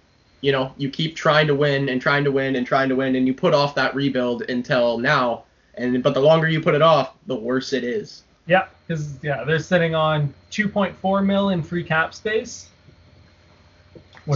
[0.43, 3.17] you know, you keep trying to win and trying to win and trying to win,
[3.17, 5.45] and you put off that rebuild until now.
[5.75, 8.25] And but the longer you put it off, the worse it is.
[8.47, 12.69] Yeah, because yeah, they're sitting on 2.4 mil in free cap space.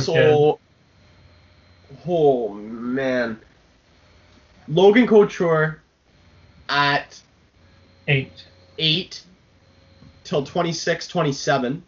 [0.00, 0.58] So,
[2.06, 3.38] oh man,
[4.68, 5.82] Logan Couture
[6.68, 7.20] at
[8.08, 8.44] eight.
[8.78, 9.22] eight
[10.24, 11.82] till 26, 27.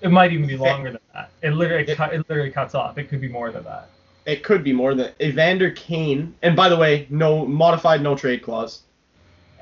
[0.00, 1.30] It might even be longer than that.
[1.42, 2.98] It literally It- cut, it literally cuts off.
[2.98, 3.88] It could be more than that.
[4.26, 6.34] It could be more than Evander Kane.
[6.42, 8.82] And by the way, no modified no trade clause.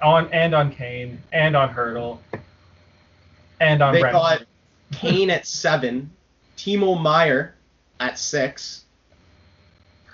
[0.02, 2.18] On and on Kane and on Hertl
[3.60, 4.12] and on They Brent.
[4.14, 4.42] got
[4.92, 6.10] Kane at seven,
[6.56, 7.54] Timo Meier
[8.00, 8.84] at six,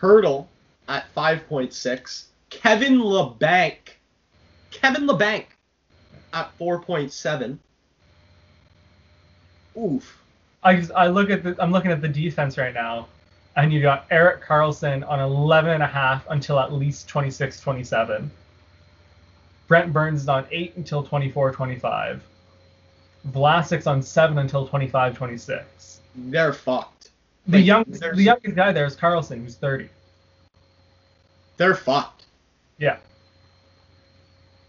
[0.00, 0.46] Hertl
[0.88, 3.76] at five point six, Kevin Labanc,
[4.70, 5.46] Kevin Labanc
[6.32, 7.58] at four point seven.
[9.76, 10.22] Oof.
[10.62, 13.08] I just, I look at the I'm looking at the defense right now,
[13.56, 18.30] and you got Erik Karlsson on 11 and a half until at least 26, 27.
[19.68, 22.22] Brent Burns is on eight until 24, 25.
[23.30, 26.00] Vlasic's on seven until 25, 26.
[26.16, 27.10] They're fucked.
[27.46, 29.88] The Like, young the youngest guy there is Karlsson, who's 30.
[31.56, 32.24] They're fucked.
[32.78, 32.98] Yeah.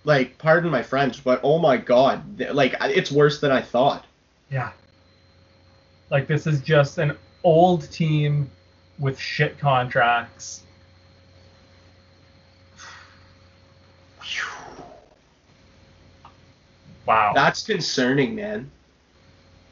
[0.10, 4.08] Like, pardon my French, but oh my god, like it's worse than I thought.
[4.50, 4.72] Yeah.
[6.10, 8.50] Like this is just an old team
[8.98, 10.64] with shit contracts.
[17.06, 17.34] Wow.
[17.36, 18.70] That's concerning, man.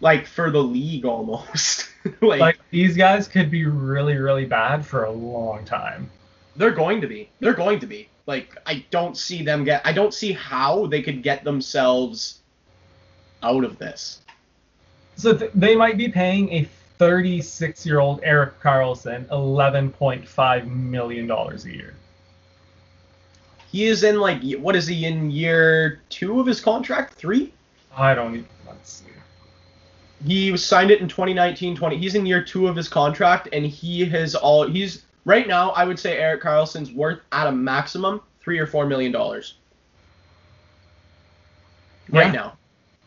[0.02, 1.90] Like for the league almost.
[2.22, 6.12] like, like these guys could be really really bad for a long time.
[6.56, 7.30] they're going to be.
[7.40, 8.10] They're going to be.
[8.28, 12.42] Like I don't see them get I don't see how they could get themselves
[13.42, 14.20] out of this.
[15.16, 16.68] So th- they might be paying a
[17.00, 21.96] 36 year old Erik Karlsson 11.5 million dollars a year.
[23.72, 27.14] He is in like what is he in year 2 of his contract?
[27.14, 27.54] 3?
[27.96, 29.06] I don't even let's see.
[30.26, 34.04] He signed it in 2019 20 he's in year 2 of his contract and he
[34.04, 38.60] has all he's Right now, I would say Erik Karlsson's worth at a maximum three
[38.60, 39.56] or four million dollars.
[42.10, 42.58] Right now.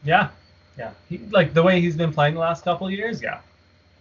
[0.04, 0.28] Yeah,
[0.76, 0.90] yeah.
[1.08, 3.40] He, like the way he's been playing the last couple of years, yeah.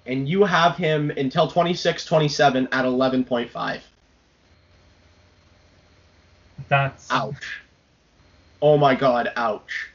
[0.05, 3.80] And you have him until 26, 27 at 11.5.
[6.67, 7.61] That's Ouch.
[8.61, 9.88] Oh my god, ouch.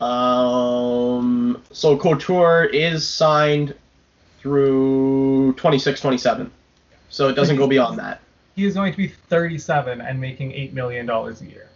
[0.00, 3.74] Um, so Couture is signed
[4.40, 6.50] through 26, 27.
[7.12, 8.20] So it doesn't go beyond that.
[8.56, 11.68] he is going to be 37 and making eight million dollars a year.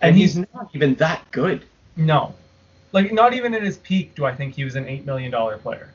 [0.00, 1.64] And And he's he's not even that good.
[1.96, 2.34] no,
[2.92, 5.56] like not even at his peak do I think he was an eight million dollar
[5.56, 5.88] player.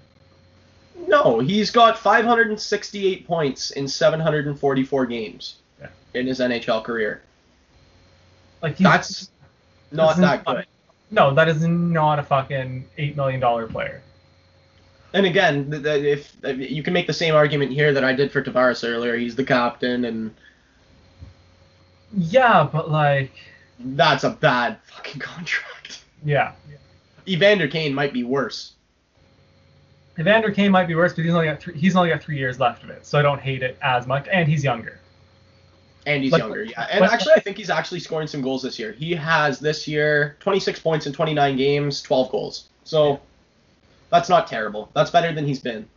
[1.07, 5.88] No, he's got 568 points in 744 games Yeah.
[6.15, 7.21] in his NHL career.
[8.63, 9.29] Like That's
[9.91, 10.65] not that good.
[11.11, 14.01] No, that is not a fucking eight million dollar player.
[15.13, 18.41] And again, if, if you can make the same argument here that I did for
[18.43, 20.33] Tavares earlier, he's the captain, and
[22.15, 23.31] Yeah, but like,
[23.79, 26.03] that's a bad fucking contract.
[26.23, 26.53] yeah.
[27.27, 28.73] Evander Kane might be worse.
[30.19, 32.59] Evander Kane might be worse, but he's only got three, he's only got three years
[32.59, 34.27] left of it, so I don't hate it as much.
[34.31, 34.99] And he's younger.
[36.05, 36.87] And he's But- younger, yeah.
[36.89, 38.93] And but- actually, I think he's actually scoring some goals this year.
[38.93, 42.65] He has this year 26 points in 29 games, 12 goals.
[42.83, 43.19] So
[44.09, 44.89] that's not terrible.
[44.93, 45.87] That's better than he's been.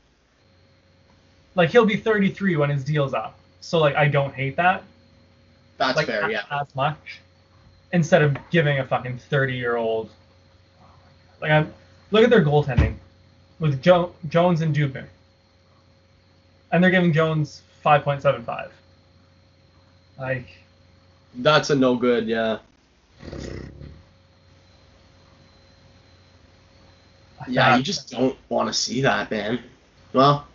[1.55, 4.83] Like he'll be 33 when his deal's up, so like I don't hate that.
[5.79, 6.43] That's like fair, yeah.
[6.51, 7.21] as much
[7.93, 10.11] instead of giving a fucking 30 year old
[11.41, 11.73] like I'm
[12.11, 12.97] look at their goaltending
[13.59, 15.07] with jo- Jones and Dubnyk
[16.73, 18.71] and they're giving Jones 5.75
[20.19, 20.47] like
[21.37, 22.59] That's a no good, yeah.
[27.49, 29.61] Yeah, that- you just don't want to see that, man.
[30.13, 30.47] Well,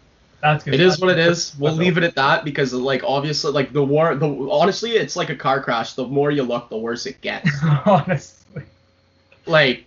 [0.41, 1.55] that's good it is what it is.
[1.57, 4.15] We'll leave it at that because, like, obviously, like the war.
[4.15, 5.93] The honestly, it's like a car crash.
[5.93, 7.49] The more you look, the worse it gets.
[7.85, 8.35] honestly
[9.45, 9.85] like,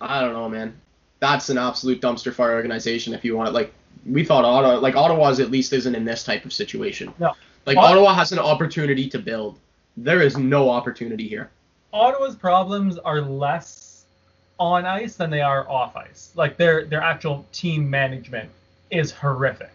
[0.00, 0.78] I don't know, man.
[1.20, 3.14] That's an absolute dumpster fire organization.
[3.14, 3.72] If you want it, like,
[4.06, 7.12] we thought Ottawa, like Ottawa's at least isn't in this type of situation.
[7.18, 7.32] No.
[7.66, 9.58] Like Ot- Ottawa has an opportunity to build.
[9.96, 11.50] There is no opportunity here.
[11.92, 13.93] Ottawa's problems are less
[14.58, 16.32] on ice than they are off ice.
[16.34, 18.50] Like their their actual team management
[18.90, 19.70] is horrific.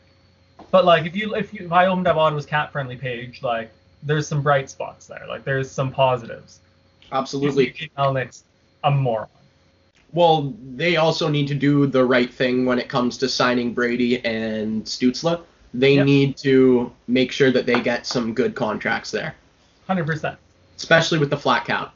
[0.71, 3.69] But like if you if you if I opened up Ottawa's cap friendly page, like
[4.03, 5.25] there's some bright spots there.
[5.27, 6.59] Like there's some positives.
[7.11, 7.73] Absolutely.
[7.97, 8.43] Melnyk's
[8.83, 9.27] a moron.
[10.11, 14.23] Well, they also need to do the right thing when it comes to signing Brady
[14.25, 15.41] and Stützle.
[15.73, 16.05] They Yep.
[16.05, 19.35] need to make sure that they get some good contracts there,
[19.85, 20.35] Hundred percent.
[20.77, 21.93] especially with the flat cap.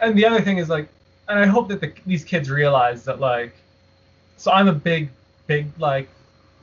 [0.00, 0.88] And the other thing is like,
[1.28, 3.54] and I hope that the, these kids realize that like,
[4.36, 5.10] so I'm a big,
[5.46, 6.08] big like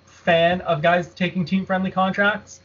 [0.05, 2.61] fan of guys taking team friendly contracts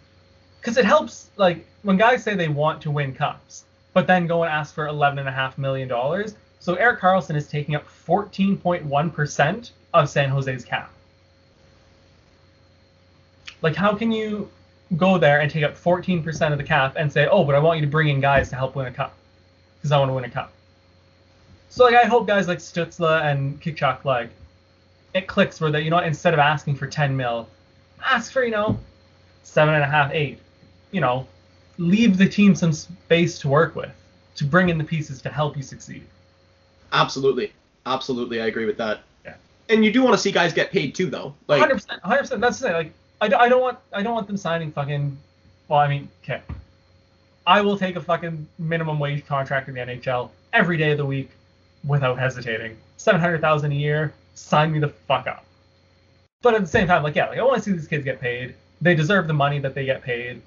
[0.61, 4.43] because it helps like when guys say they want to win cups, but then go
[4.43, 6.35] and ask for eleven and a half million dollars.
[6.59, 10.91] So Erik Karlsson is taking up 14.1 percent of San Jose's cap.
[13.63, 14.51] Like, how can you
[14.97, 17.81] go there and take up 14% of the cap and say, oh, but I want
[17.81, 19.15] you to bring in guys to help win a cup
[19.77, 20.53] because I want to win a cup.
[21.77, 24.31] So like I hope guys like Stützle and Tkachuk like
[25.13, 27.47] it clicks where they you know what, instead of asking for 10 mil,
[28.03, 28.79] ask for you know
[29.43, 30.39] seven and a half, eight.
[30.91, 31.27] You know,
[31.77, 33.91] leave the team some space to work with
[34.37, 36.03] to bring in the pieces to help you succeed.
[36.95, 37.53] Absolutely,
[37.85, 39.01] absolutely, I agree with that.
[39.27, 39.35] Yeah.
[39.69, 41.35] And you do want to see guys get paid too, though.
[41.47, 42.41] Like, 100%, 100%.
[42.41, 42.73] That's the thing.
[42.73, 45.15] Like I, I don't want I don't want them signing fucking.
[45.69, 46.41] Well, I mean, okay.
[47.47, 51.05] I will take a fucking minimum wage contract in the NHL every day of the
[51.05, 51.33] week
[51.87, 52.77] without hesitating.
[52.97, 55.45] Seven hundred thousand a year, sign me the fuck up.
[56.43, 58.21] But at the same time, like yeah, like I want to see these kids get
[58.21, 58.55] paid.
[58.81, 60.43] They deserve the money that they get paid.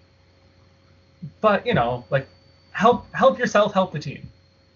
[1.42, 2.28] But you know, like
[2.72, 4.28] help help yourself, help the team.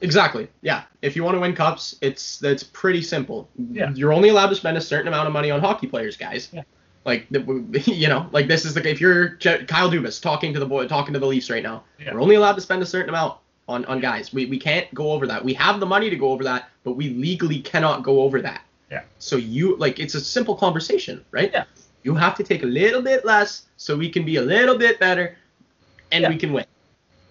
[0.01, 0.49] Exactly.
[0.61, 0.83] Yeah.
[1.01, 3.47] If you want to win cups, it's that's pretty simple.
[3.71, 3.91] Yeah.
[3.93, 6.49] You're only allowed to spend a certain amount of money on hockey players, guys.
[6.51, 6.63] Yeah.
[7.05, 10.65] Like the- you know, like this is the if you're Kyle Dubas talking to the
[10.65, 12.13] boy talking to the Leafs right now, Yeah.
[12.13, 13.37] we're only allowed to spend a certain amount
[13.67, 14.33] on on guys.
[14.33, 15.43] We we can't go over that.
[15.43, 18.61] We have the money to go over that, but we legally cannot go over that.
[18.91, 19.03] Yeah.
[19.19, 21.51] So you like it's a simple conversation, right?
[21.53, 21.65] Yeah.
[22.03, 24.99] You have to take a little bit less so we can be a little bit
[24.99, 25.37] better,
[26.11, 26.29] and Yeah.
[26.29, 26.65] we can win.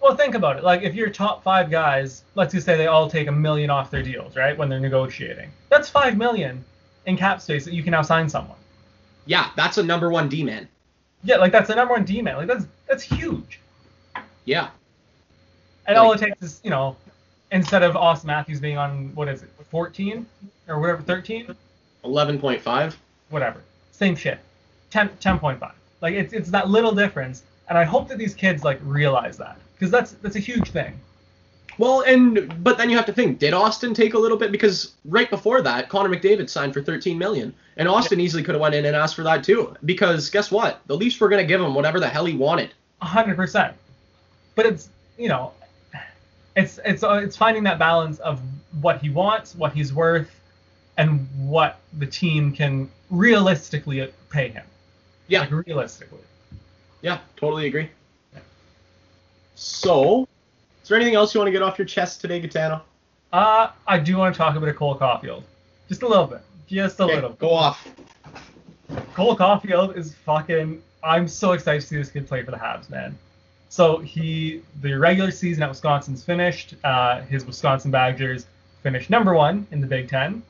[0.01, 0.63] Well, think about it.
[0.65, 3.89] Like, if your top five guys, let's just say they all take a million off
[3.89, 4.57] their deals, right?
[4.57, 6.65] When they're negotiating, that's five million
[7.05, 8.57] in cap space that you can now sign someone.
[9.25, 10.67] Yeah, that's a number one D man.
[11.23, 12.35] Yeah, like that's the number one D man.
[12.35, 13.61] Like that's that's huge.
[14.43, 14.69] Yeah.
[15.85, 16.95] And all it takes is, you know,
[17.51, 20.25] instead of Auston Matthews being on what is it, 14
[20.67, 21.55] or whatever, 13,
[22.03, 22.97] Eleven point five.
[23.29, 23.61] whatever,
[23.91, 24.39] same shit,
[24.91, 25.71] 10 10.5.
[26.01, 29.57] Like it's it's that little difference, and I hope that these kids like realize that
[29.73, 30.99] because that's that's a huge thing.
[31.79, 34.93] Well, and but then you have to think, did Auston take a little bit because
[35.05, 38.75] right before that, Connor McDavid signed for 13 million, and Auston easily could have went
[38.75, 39.73] in and asked for that too.
[39.85, 42.73] Because guess what, the Leafs were gonna give him whatever the hell he wanted.
[43.01, 43.75] A hundred percent.
[44.55, 45.51] But it's you know,
[46.55, 48.41] it's it's uh, it's finding that balance of
[48.81, 50.29] what he wants, what he's worth,
[50.97, 54.65] and what the team can realistically pay him.
[55.27, 56.19] Yeah, Like realistically.
[57.01, 57.89] yeah, totally agree.
[59.55, 60.27] So,
[60.81, 62.81] is there anything else you want to get off your chest today, Gitano?
[63.31, 65.43] Uh, I do want to talk about a Cole Caufield.
[65.87, 66.41] Just a little bit.
[66.67, 67.31] Just a Okay, little.
[67.33, 67.87] go off.
[69.13, 70.81] Cole Caufield is fucking.
[71.03, 73.17] I'm so excited to see this kid play for the Habs, man.
[73.73, 76.75] So he, the regular season at Wisconsin's finished.
[76.83, 78.45] Uh, his Wisconsin Badgers
[78.83, 80.43] finished number one in the Big Ten.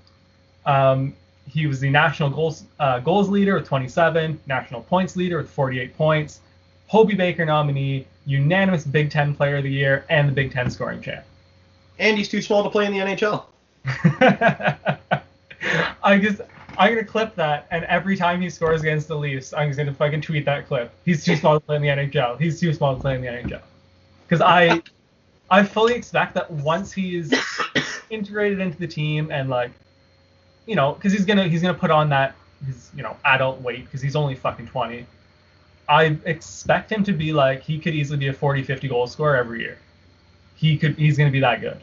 [0.65, 1.13] Um,
[1.47, 5.95] he was the national goals uh, goals leader with 27, national points leader with 48
[5.95, 6.41] points,
[6.88, 10.99] Hobey Baker nominee, unanimous Big Ten Player of the Year, and the Big Ten scoring
[10.99, 11.24] champ.
[11.99, 13.45] And he's too small to play in the NHL.
[16.03, 16.41] I just
[16.78, 19.93] I'm gonna clip that, and every time he scores against the Leafs, I'm just gonna
[19.93, 20.91] fucking tweet that clip.
[21.05, 22.39] He's too small to play in the NHL.
[22.39, 23.61] He's too small to play in the NHL.
[24.28, 24.82] Because I
[25.49, 27.34] I fully expect that once he's
[28.09, 29.71] integrated into the team and like,
[30.65, 33.86] you know, because he's gonna he's gonna put on that his you know adult weight
[33.86, 35.05] because he's only fucking 20.
[35.89, 39.36] I expect him to be like he could easily be a 40 50 goal scorer
[39.36, 39.78] every year.
[40.55, 41.80] He could he's gonna be that good.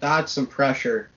[0.00, 1.08] That's some pressure.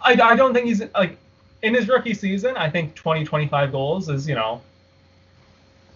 [0.00, 1.16] I, I don't think he's like
[1.62, 2.56] in his rookie season.
[2.56, 4.60] I think 20, 25 goals is you know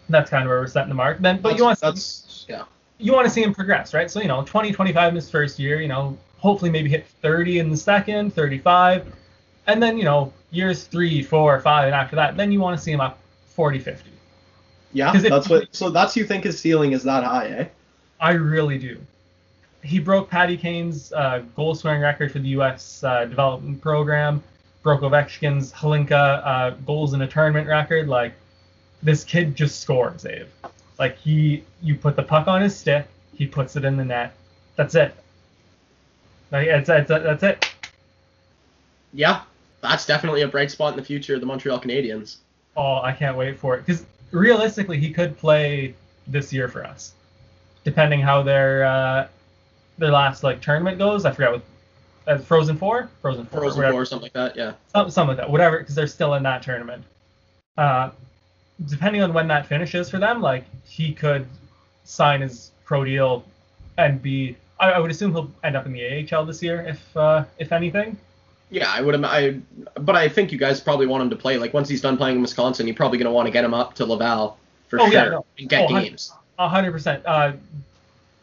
[0.09, 1.19] that's kind of where we're setting the mark.
[1.21, 2.65] Then, but you want that's yeah.
[2.99, 4.11] you want to see him progress, right?
[4.11, 5.81] So you know 20, 25 in his first year.
[5.81, 9.07] You know, hopefully maybe hit 30 in the second, 35,
[9.67, 12.83] and then you know years three, four, five, and after that, then you want to
[12.83, 14.11] see him up 40, 50.
[14.93, 15.75] Yeah, if- that's what.
[15.75, 17.65] So that's you think his ceiling is that high, eh?
[18.21, 18.99] I really do.
[19.83, 23.05] He broke Patty Kane's uh, goal scoring record for the U.S.
[23.05, 24.43] Uh, development program.
[24.83, 28.09] Broke Ovechkin's Halinka uh, goals in a tournament record.
[28.09, 28.35] Like
[29.03, 30.47] this kid just scores, Abe.
[30.99, 34.35] Like he, you put the puck on his stick, he puts it in the net.
[34.77, 35.15] That's it.
[36.51, 37.73] Like it's, it's, that's it.
[39.13, 39.43] Yeah,
[39.81, 42.39] that's definitely a bright spot in the future of the Montreal Canadiens.
[42.77, 43.87] Oh, I can't wait for it.
[43.87, 45.95] Because realistically, he could play
[46.27, 47.13] this year for us,
[47.85, 49.29] depending how their uh,
[49.99, 51.25] their last like tournament goes.
[51.25, 51.63] I forgot what.
[52.29, 53.93] Uh, Frozen Four, Frozen Four, Frozen whatever.
[53.95, 54.55] Four or something like that.
[54.57, 54.73] Yeah.
[54.93, 57.03] Some- something like that, whatever, because they're still in that tournament.
[57.77, 58.11] Uh,
[58.87, 61.47] depending on when that finishes for them, like he could
[62.05, 63.45] sign his pro deal
[63.97, 64.57] and be.
[64.81, 67.73] I, I would assume he'll end up in the AHL this year, if uh, if
[67.73, 68.17] anything.
[68.71, 69.25] Yeah, I would.
[69.25, 69.59] I,
[69.95, 71.57] but I think you guys probably want him to play.
[71.57, 73.95] Like once he's done playing in Wisconsin, you're probably gonna want to get him up
[73.95, 74.59] to Laval
[74.89, 75.45] for Oh, sure yeah, no.
[75.59, 76.33] and get Oh, games.
[76.59, 77.25] A hundred percent.
[77.25, 77.53] Uh,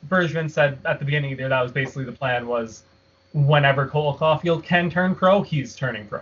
[0.08, 2.84] Bergevin said at the beginning of the year that was basically the plan was
[3.36, 6.22] whenever Cole Caufield can turn pro, he's turning pro.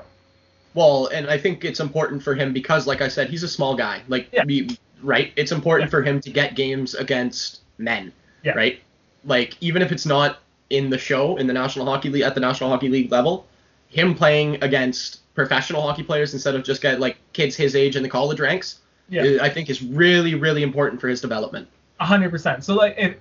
[0.73, 3.75] Well, and I think it's important for him because, like I said, he's a small
[3.75, 4.01] guy.
[4.07, 4.43] Like, Yeah.
[4.45, 5.31] we, right?
[5.35, 5.91] It's important Yeah.
[5.91, 8.11] for him to get games against men,
[8.43, 8.53] Yeah.
[8.53, 8.81] right?
[9.25, 10.39] Like, even if it's not
[10.71, 13.45] in the show in the National Hockey League at the National Hockey League level,
[13.89, 18.01] him playing against professional hockey players instead of just get like kids his age in
[18.01, 19.37] the college ranks, Yeah.
[19.39, 21.67] I think is really, really important for his development.
[21.99, 22.63] A hundred percent.
[22.63, 23.15] So like if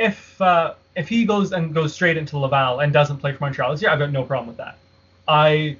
[0.00, 3.70] if uh, if he goes and goes straight into Laval and doesn't play for Montreal
[3.72, 4.78] this year, I've got no problem with that.
[5.28, 5.76] I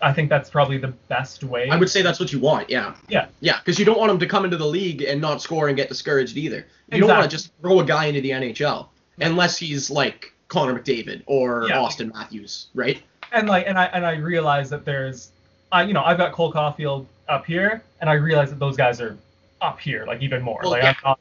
[0.00, 1.68] I think that's probably the best way.
[1.70, 2.94] I would say that's what you want, yeah.
[3.08, 3.26] Yeah.
[3.40, 5.76] Yeah, because you don't want him to come into the league and not score and
[5.76, 6.66] get discouraged either.
[6.92, 8.88] You don't want to just throw a guy into the NHL
[9.20, 11.76] unless he's like Connor McDavid or Yeah.
[11.76, 13.02] Auston Matthews, right?
[13.32, 15.32] and like and I and I realize that there's
[15.72, 19.00] I you know I've got Cole Caufield up here, and I realize that those guys
[19.00, 19.16] are
[19.60, 20.60] up here like even more.
[20.62, 20.94] Well, like yeah.
[21.04, 21.18] I'm not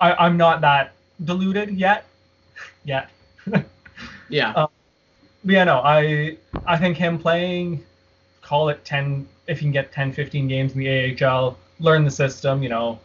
[0.00, 0.92] I, I'm not that
[1.24, 2.06] deluded yet.
[2.84, 3.10] Yet.
[4.28, 4.54] Yeah.
[4.56, 4.66] Uh,
[5.44, 7.84] But yeah, no, I I think him playing,
[8.42, 12.10] call it 10, if you can get 10, 15 games in the AHL, learn the
[12.10, 13.00] system, you know,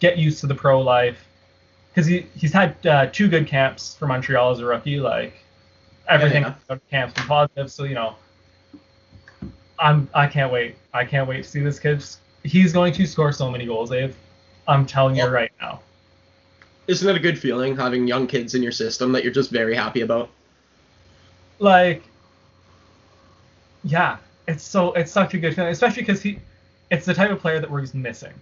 [0.00, 1.28] get used to the pro life.
[1.90, 5.00] Because he, he's had uh, two good camps for Montreal as a rookie.
[5.00, 5.34] Like,
[6.08, 7.70] everything Yeah, about the camp's been positive.
[7.72, 8.16] So, you know,
[9.78, 10.76] I'm, I can't wait.
[10.92, 12.04] I can't wait to see this kid.
[12.44, 14.16] He's going to score so many goals, Dave.
[14.66, 15.82] I'm telling you right now.
[16.86, 19.74] Isn't it a good feeling having young kids in your system that you're just very
[19.74, 20.30] happy about?
[21.58, 22.02] like
[23.84, 24.16] yeah
[24.48, 26.38] it's so it's such a good feeling especially because he
[26.90, 28.34] it's the type of player that we're just missing.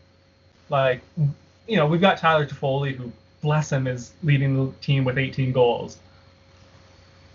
[0.68, 1.00] Like
[1.66, 5.52] you know we've got tyler Toffoli, who bless him is leading the team with 18
[5.52, 5.98] goals.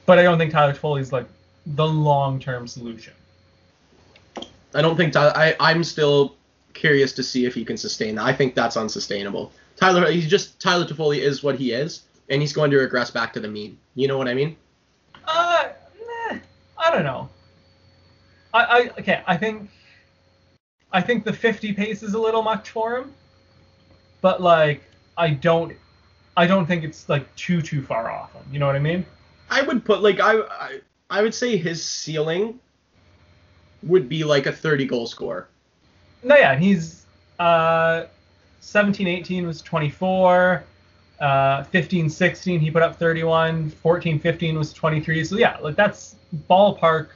[0.06, 1.26] But i don't think tyler Toffoli is like
[1.66, 3.14] the long-term solution.
[4.74, 6.36] I don't think Tyler, I I'm still
[6.78, 8.26] curious to see if he can sustain that.
[8.26, 9.52] I think that's unsustainable.
[9.76, 13.34] Tyler, he's just Tyler Toffoli is what he is, and he's going to regress back
[13.34, 13.78] to the mean.
[13.96, 14.56] You know what I mean?
[15.26, 15.70] Uh,
[16.08, 16.40] nah,
[16.78, 17.30] I don't know.
[18.54, 19.22] I, I okay.
[19.28, 19.70] I think
[20.92, 23.14] I think the 50 pace is a little much for him,
[24.22, 24.84] but like
[25.18, 25.74] I don't
[26.38, 28.44] I don't think it's like too too far off him.
[28.52, 29.06] You know what I mean?
[29.50, 32.60] I would put like I I, I would say his ceiling
[33.84, 35.50] would be like a 30 goal score.
[36.24, 37.06] No, yeah, he's
[37.40, 38.06] uh
[38.62, 40.64] 17 18 was 24.
[41.20, 46.16] Uh, 15 16 he put up 31 14 15 was 23 so yeah like that's
[46.48, 47.08] ballpark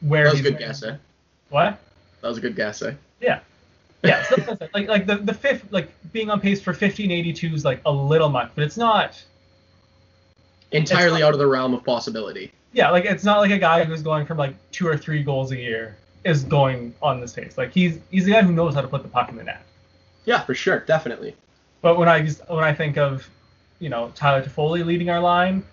[0.00, 0.96] where That was a good guess, eh?
[1.50, 1.78] what
[2.22, 2.94] That was a good guess, eh?
[3.20, 3.40] Yeah.
[4.02, 4.70] Yeah, so that's it.
[4.72, 8.30] like like the the fifth like being on pace for 1582 is like a little
[8.30, 9.22] much, but it's not.
[10.72, 12.50] Entirely not- out of the realm of possibility.
[12.72, 15.52] Yeah, like it's not like a guy who's going from like two or three goals
[15.52, 17.56] a year is going on this pace.
[17.56, 19.62] Like he's he's a guy who knows how to put the puck in the net.
[20.24, 21.34] Yeah, for sure, definitely.
[21.80, 23.28] But when I just when I think of,
[23.78, 25.64] you know, Tyler Toffoli leading our line,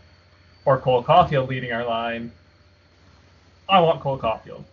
[0.65, 2.31] or Cole Caufield leading our line,
[3.67, 4.63] I want Cole Caufield.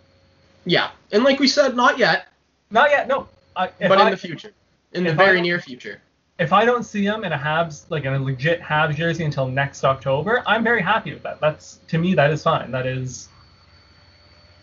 [0.65, 2.29] Yeah, and like we said, not yet,
[2.71, 3.29] Not yet, no.
[3.57, 4.53] I, but I, in the future,
[4.93, 6.01] in the very near future.
[6.39, 9.47] if I don't see him in a Habs like in a legit Habs jersey until
[9.47, 11.41] next October, I'm very happy with that.
[11.41, 12.71] That's to me that is fine.
[12.71, 13.29] That is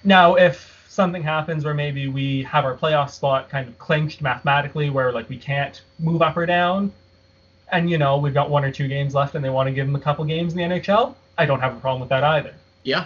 [0.04, 4.90] now if something happens where maybe we have our playoff spot kind of clinched mathematically
[4.90, 6.92] where like we can't move up or down
[7.72, 9.88] and you know we've got one or two games left and they want to give
[9.88, 12.54] them a couple games in the NHL, I don't have a problem with that either.
[12.84, 13.06] Yeah,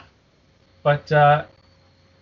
[0.81, 1.45] But uh,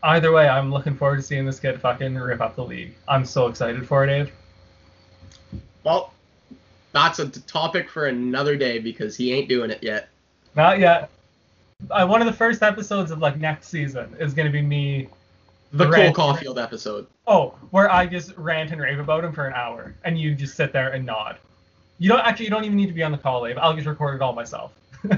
[0.04, 2.94] either way, I'm looking forward to seeing this kid fucking rip up the league.
[3.08, 5.62] I'm so excited for it, Dave.
[5.86, 6.12] well,
[6.92, 10.10] that's a topic for another day because he ain't doing it yet.
[10.58, 11.10] Not yet.
[11.90, 15.08] Uh, one of the first episodes of like next season is gonna be me.
[15.74, 16.16] The Rant.
[16.16, 17.08] Cole Caufield episode.
[17.26, 20.56] Oh, where I just rant and rave about him for an hour, and you just
[20.56, 21.38] sit there and nod.
[21.98, 22.46] You don't actually.
[22.46, 23.58] You don't even need to be on the call, Dave.
[23.58, 24.72] I'll just record it all myself.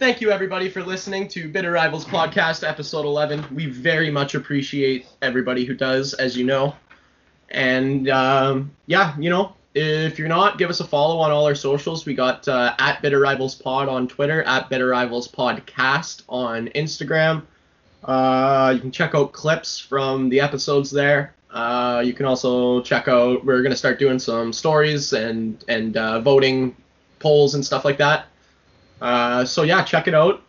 [0.00, 3.44] Thank you, everybody, for listening to Bitter Rivals Podcast, episode 11.
[3.54, 6.74] We very much appreciate everybody who does, as you know.
[7.50, 11.54] And um, yeah, you know, if you're not, give us a follow on all our
[11.54, 12.04] socials.
[12.04, 17.44] We got uh, at Bitter Rivals Pod on Twitter, at Bitter Rivals Podcast on Instagram.
[18.04, 21.34] Uh, you can check out clips from the episodes there.
[21.50, 23.44] Uh, you can also check out.
[23.44, 26.74] We're gonna start doing some stories and and uh, voting
[27.18, 28.26] polls and stuff like that.
[29.00, 30.42] Uh, so yeah, check it out.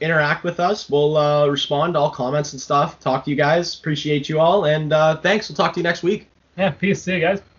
[0.00, 0.88] Interact with us.
[0.90, 2.98] We'll uh, respond to all comments and stuff.
[2.98, 3.78] Talk to you guys.
[3.78, 5.48] Appreciate you all, and uh, thanks.
[5.48, 6.28] We'll talk to you next week.
[6.56, 6.70] yeah.
[6.70, 7.02] Peace.
[7.02, 7.51] See you guys.